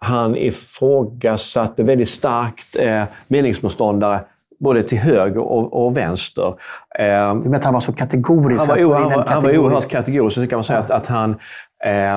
[0.00, 4.20] han ifrågasatte väldigt starkt eh, meningsmotståndare
[4.60, 6.54] både till höger och, och vänster.
[6.98, 8.60] Eh, du menar att han var så kategorisk?
[8.60, 10.34] Han var, o, han, han var oerhört kategorisk.
[10.34, 10.84] Så kan man säga ja.
[10.84, 11.36] att, att, han...
[11.84, 12.16] Eh,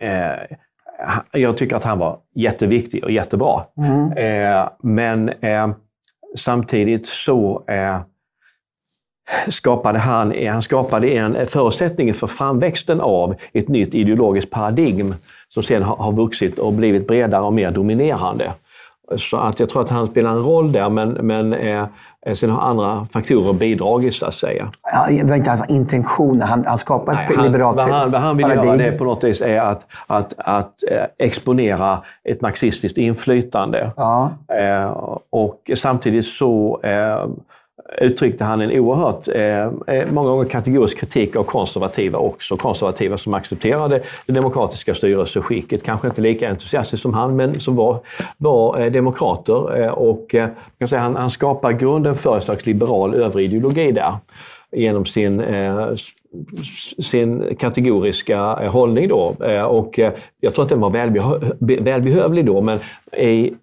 [0.00, 0.40] eh,
[1.32, 3.62] jag tycker att han var jätteviktig och jättebra.
[3.76, 4.12] Mm.
[4.12, 5.68] Eh, men eh,
[6.36, 8.00] samtidigt så eh,
[9.48, 15.14] skapade han, han skapade en förutsättning för framväxten av ett nytt ideologiskt paradigm
[15.48, 18.52] som sen har vuxit och blivit bredare och mer dominerande.
[19.16, 21.86] Så att jag tror att han spelar en roll där, men, men eh,
[22.34, 24.72] sen har andra faktorer bidragit så att säga.
[24.82, 26.42] Ja, det var inte hans intention.
[26.42, 28.64] Han, han skapade ett Nej, liberalt Vad han, vad han vill paradigm.
[28.64, 33.90] göra det på något vis är att, att, att eh, exponera ett marxistiskt inflytande.
[33.96, 34.30] Ja.
[34.58, 34.90] Eh,
[35.30, 37.26] och samtidigt så eh,
[38.00, 42.56] uttryckte han en oerhört, eh, eh, många gånger kategorisk kritik av konservativa också.
[42.56, 45.82] Konservativa som accepterade det demokratiska styrelseskicket.
[45.82, 47.98] Kanske inte lika entusiastiskt som han, men som var,
[48.36, 49.82] var eh, demokrater.
[49.82, 50.48] Eh, och eh,
[50.78, 54.16] kan säga, han, han skapar grunden för en slags liberal överideologi där
[54.76, 55.88] genom sin, eh,
[56.98, 59.08] sin kategoriska eh, hållning.
[59.08, 59.36] Då.
[59.44, 60.00] Eh, och
[60.40, 60.90] jag tror att den var
[61.82, 62.78] välbehövlig då, men
[63.16, 63.54] i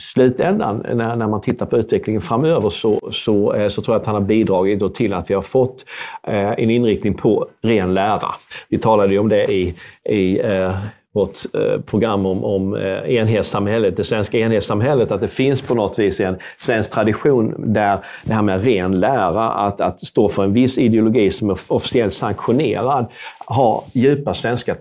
[0.00, 4.06] slutändan, när, när man tittar på utvecklingen framöver, så, så, eh, så tror jag att
[4.06, 5.84] han har bidragit till att vi har fått
[6.22, 8.34] eh, en inriktning på ren lära.
[8.68, 9.74] Vi talade ju om det i,
[10.04, 10.76] i eh,
[11.14, 15.98] vårt eh, program om, om eh, enhetssamhället, det svenska enhetssamhället, att det finns på något
[15.98, 20.52] vis en svensk tradition där det här med ren lära, att, att stå för en
[20.52, 23.06] viss ideologi som är officiellt sanktionerad,
[23.46, 24.76] har djupa svenska eh,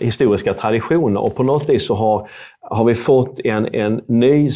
[0.00, 1.20] historiska traditioner.
[1.20, 2.28] Och på något vis så har
[2.70, 4.50] har vi fått en, en ny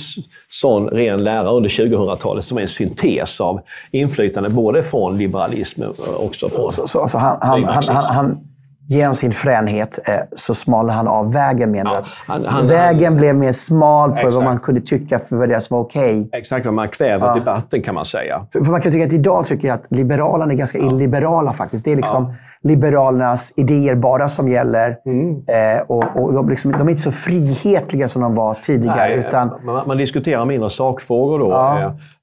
[0.50, 3.60] sån ren lära under 2000-talet som är en syntes av
[3.90, 8.51] inflytande både från liberalism och också från så, så, alltså han, han, han, han,
[8.92, 13.16] genom sin fränhet eh, så smalnade han av vägen menar ja, han, han, Vägen han,
[13.16, 14.34] blev mer smal för exakt.
[14.34, 16.20] vad man kunde tycka för vad det som var okej.
[16.20, 16.40] Okay.
[16.40, 17.34] Exakt, man kväver ja.
[17.34, 18.46] debatten kan man säga.
[18.52, 20.86] För, för, man kan tycka att idag tycker jag att Liberalerna är ganska ja.
[20.86, 21.84] illiberala faktiskt.
[21.84, 22.34] Det är liksom.
[22.64, 24.96] Liberalernas idéer bara som gäller.
[25.06, 25.30] Mm.
[25.30, 28.96] Eh, och, och de, liksom, de, är inte så frihetliga som de var tidigare.
[28.96, 29.50] Nej, utan...
[29.64, 31.52] man, man, diskuterar mindre sakfrågor då.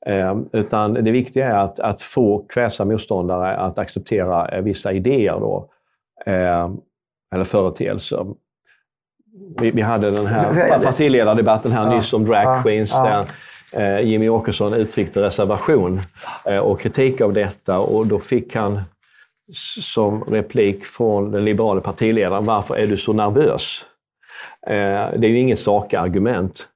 [0.06, 4.92] Eh, eh, utan det viktiga är att, att få kväsa motståndare att acceptera eh, vissa
[4.92, 5.40] idéer.
[5.40, 5.70] Då
[6.26, 6.70] eh,
[7.36, 8.26] eller företeelser.
[9.60, 11.96] Vi, vi, hade den här partiledardebatten här ja.
[11.96, 12.92] nyss om drag queens.
[12.92, 13.26] Ja.
[13.74, 16.02] Där eh, Jimmy Åkesson uttryckte reservation
[16.46, 18.82] eh, och kritik av detta och då fick han
[19.82, 23.86] som replik från den liberala partiledaren, varför är du så nervös?
[24.68, 24.74] Eh,
[25.20, 26.68] det är ju inget sakargument.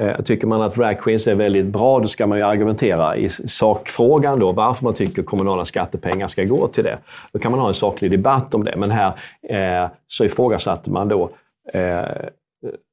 [0.00, 3.28] Eh, tycker man att drag queens är väldigt bra, då ska man ju argumentera i
[3.28, 6.98] sakfrågan då, varför man tycker kommunala skattepengar ska gå till det.
[7.32, 9.12] Då kan man ha en saklig debatt om det, men här
[9.48, 11.30] eh, så ifrågasatte man då
[11.72, 12.04] eh,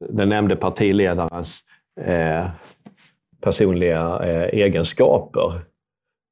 [0.09, 1.59] den nämnde partiledarens
[2.01, 2.45] eh,
[3.41, 5.61] personliga eh, egenskaper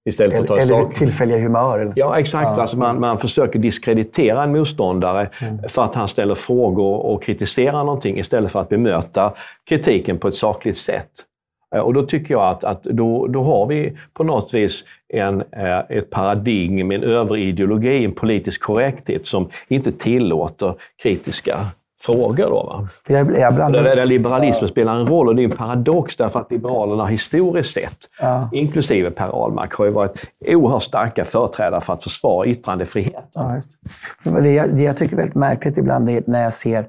[0.08, 0.93] Istället för att ta eller sak...
[0.93, 1.80] tillfälliga humör.
[1.80, 1.93] Eller?
[1.95, 2.58] Ja, exakt.
[2.58, 2.62] Ja.
[2.62, 5.60] Alltså man, man försöker diskreditera en motståndare mm.
[5.70, 9.34] för att han ställer frågor och kritiserar någonting istället för att bemöta
[9.70, 11.12] kritiken på ett sakligt sätt.
[11.76, 15.41] Eh, och då tycker jag att, att då, då har vi på något vis en,
[15.41, 21.58] eh, ett paradigm, en överideologi, en politisk korrekthet som inte tillåter kritiska
[22.00, 22.50] frågor.
[22.50, 22.89] Då, va?
[23.08, 23.84] Jag, jag blandar...
[23.84, 24.68] där, där liberalismen ja.
[24.68, 28.50] spelar en roll och det är en paradox därför att Liberalerna historiskt sett, ja.
[28.54, 33.62] inklusive Per Ahlmark, har ju varit oerhört starka företrädare för att försvara yttrandefriheten.
[34.24, 34.41] Ja.
[34.41, 36.86] Det, jag, det jag tycker är väldigt märkligt ibland är när jag ser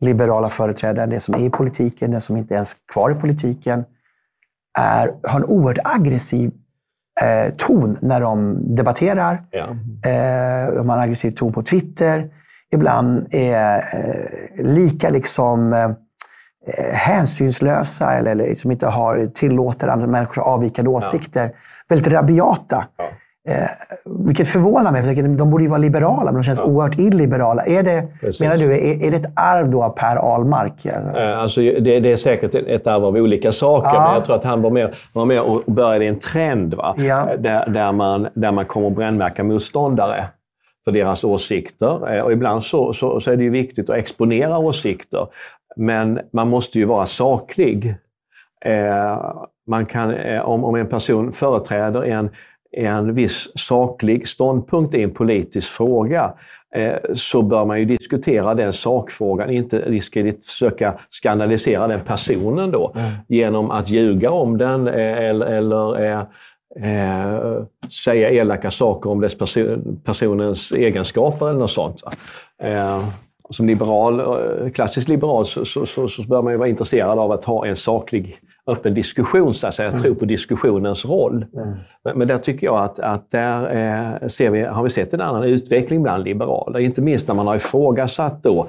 [0.00, 3.84] liberala företrädare, det som är i politiken, det som inte ens är kvar i politiken,
[4.78, 6.50] är, har en oerhört aggressiv
[7.20, 9.42] eh, ton när de debatterar.
[9.50, 9.68] Ja.
[10.10, 12.30] Eh, de har en aggressiv ton på Twitter
[12.72, 15.90] ibland är eh, lika liksom eh,
[16.92, 21.44] hänsynslösa eller, liksom inte har, tillåter andra människor avvikande åsikter.
[21.44, 21.50] Ja.
[21.88, 22.84] Väldigt rabiata.
[22.96, 23.04] Ja.
[23.48, 23.68] Eh,
[24.04, 26.64] vilket förvånar mig, för de borde ju vara liberala, men de känns ja.
[26.64, 27.62] oerhört illiberala.
[27.62, 28.08] Är det,
[28.40, 30.86] menar du, är, är, det ett arv då av Per Ahlmark?
[30.86, 34.04] Eh, alltså, det, det, är säkert ett arv av olika saker, ja.
[34.04, 36.94] men jag tror att han var med, var med och började en trend va?
[36.98, 37.28] Ja.
[37.38, 40.24] Där, där, man, där man kommer att brännmärka motståndare
[40.84, 42.14] för deras åsikter.
[42.14, 45.26] Eh, och ibland så, så, så, är det ju viktigt att exponera åsikter.
[45.76, 47.94] Men man måste ju vara saklig.
[48.64, 49.34] Eh,
[49.66, 52.30] man kan, eh, om, om en person företräder en,
[52.76, 56.32] en viss saklig ståndpunkt i en politisk fråga,
[57.14, 60.00] så bör man ju diskutera den sakfrågan, inte
[60.46, 63.10] försöka skandalisera den personen då mm.
[63.28, 66.26] genom att ljuga om den eller, eller
[66.76, 67.64] eh,
[68.04, 72.02] säga elaka saker om dess person, personens egenskaper eller något sånt.
[72.62, 73.04] Eh,
[73.50, 77.32] som liberal, eh, klassisk liberal så, så, så, så, bör man ju vara intresserad av
[77.32, 79.88] att ha en saklig, öppen diskussion, så att säga.
[79.88, 80.00] Mm.
[80.00, 81.46] Tro på diskussionens roll.
[81.54, 81.74] Mm.
[82.04, 83.62] Men, men, där tycker jag att, att där
[84.22, 86.80] eh, ser vi, har vi sett en annan utveckling bland liberaler.
[86.80, 88.68] Inte minst när man har ifrågasatt då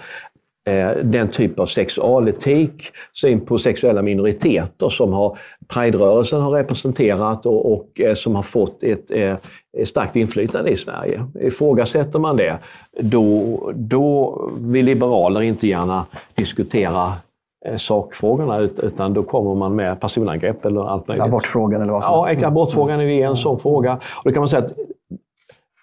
[1.03, 5.37] den typ av sexualetik, syn på sexuella minoriteter som har
[5.67, 9.41] Pride-rörelsen har representerat och, och eh, som har fått ett, ett
[9.77, 11.25] eh, starkt inflytande i Sverige.
[11.41, 12.57] Ifrågasätter man det,
[12.99, 16.05] då, då vill liberaler inte gärna
[16.35, 17.13] diskutera
[17.77, 21.25] sakfrågorna utan då kommer man med personangrepp eller allt möjligt.
[21.25, 22.41] Abortfrågan eller vad som helst.
[22.41, 23.93] Ja, abortfrågan är en sån fråga.
[23.93, 24.73] Och då kan man säga att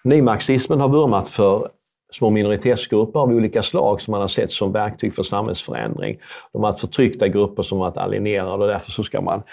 [0.03, 1.69] nymarxismen har vurmat för
[2.11, 6.17] små minoritetsgrupper av olika slag som man har sett som verktyg för samhällsförändring.
[6.51, 9.43] De har varit förtryckta grupper som varit alienerade och därför så ska man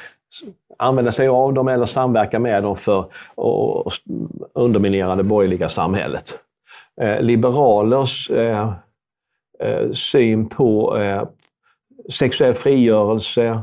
[0.78, 3.92] använda sig av dem eller samverka med dem för att
[4.54, 6.38] underminera det borgerliga samhället.
[7.00, 8.72] Eh, liberalers eh,
[9.61, 11.22] eh, syn på eh,
[12.12, 13.62] sexuell frigörelse,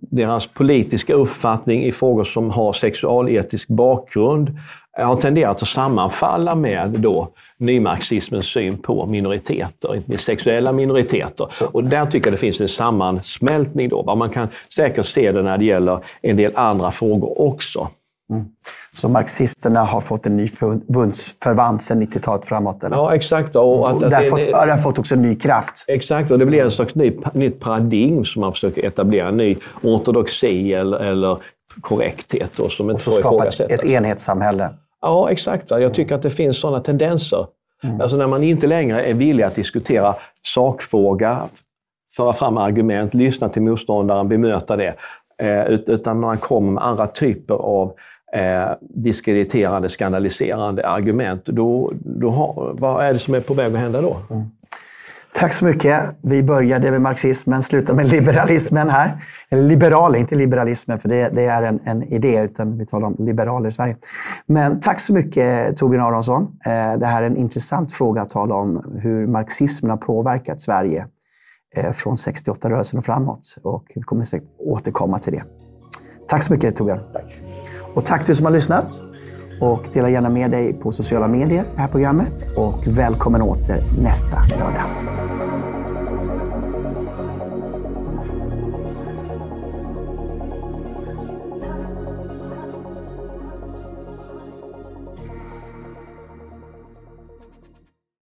[0.00, 4.58] deras politiska uppfattning i frågor som har sexualetisk bakgrund
[4.98, 11.48] har tenderat att sammanfalla med då nymarxismens syn på minoriteter, inte minst sexuella minoriteter.
[11.72, 13.88] Och där tycker jag det finns en sammansmältning.
[13.88, 14.14] Då.
[14.14, 17.88] Man kan säkert se det när det gäller en del andra frågor också.
[18.32, 18.44] Mm.
[18.94, 20.48] Så marxisterna har fått en ny
[20.88, 22.84] bundsförvant sedan 90-talet framåt?
[22.84, 22.96] Eller?
[22.96, 23.56] Ja, exakt.
[23.56, 25.84] Och att, och det, fått, det har fått också en ny kraft?
[25.88, 29.28] Exakt, och det blir en slags ny, nytt paradigm som man försöker etablera.
[29.28, 31.38] En ny ortodoxi eller, eller
[31.80, 33.70] korrekthet då, som inte får ifrågasättas.
[33.70, 34.70] ett, ett enhetssamhälle?
[35.00, 35.70] Ja, exakt.
[35.70, 37.46] Jag tycker att det finns sådana tendenser.
[37.84, 38.00] Mm.
[38.00, 41.42] Alltså när man inte längre är villig att diskutera sakfråga,
[42.16, 44.94] föra fram argument, lyssna till motståndaren, bemöta det.
[45.38, 47.94] Eh, utan man kommer med andra typer av
[48.32, 51.44] eh, diskrediterande, skandaliserande argument.
[51.44, 54.16] Då, då har, vad är det som är på väg att hända då?
[54.30, 54.46] Mm.
[55.34, 56.00] Tack så mycket.
[56.22, 59.24] Vi började med marxismen, slutar med liberalismen här.
[59.50, 63.16] Eller liberal, inte liberalismen, för det, det är en, en, idé, utan vi talar om
[63.18, 63.96] liberaler i Sverige.
[64.46, 66.42] Men tack så mycket Torbjörn Aronsson.
[66.42, 71.06] Eh, det här är en intressant fråga att tala om hur marxismen har påverkat Sverige
[71.76, 73.56] eh, från 68-rörelsen och framåt.
[73.62, 75.42] Och vi kommer säkert återkomma till det.
[76.28, 77.00] Tack så mycket Torbjörn.
[77.12, 77.51] Tack.
[77.94, 79.02] Och tack du som har lyssnat.
[79.60, 82.32] Och dela gärna med dig på sociala medier, det här programmet.
[82.56, 85.31] Och välkommen åter nästa lördag.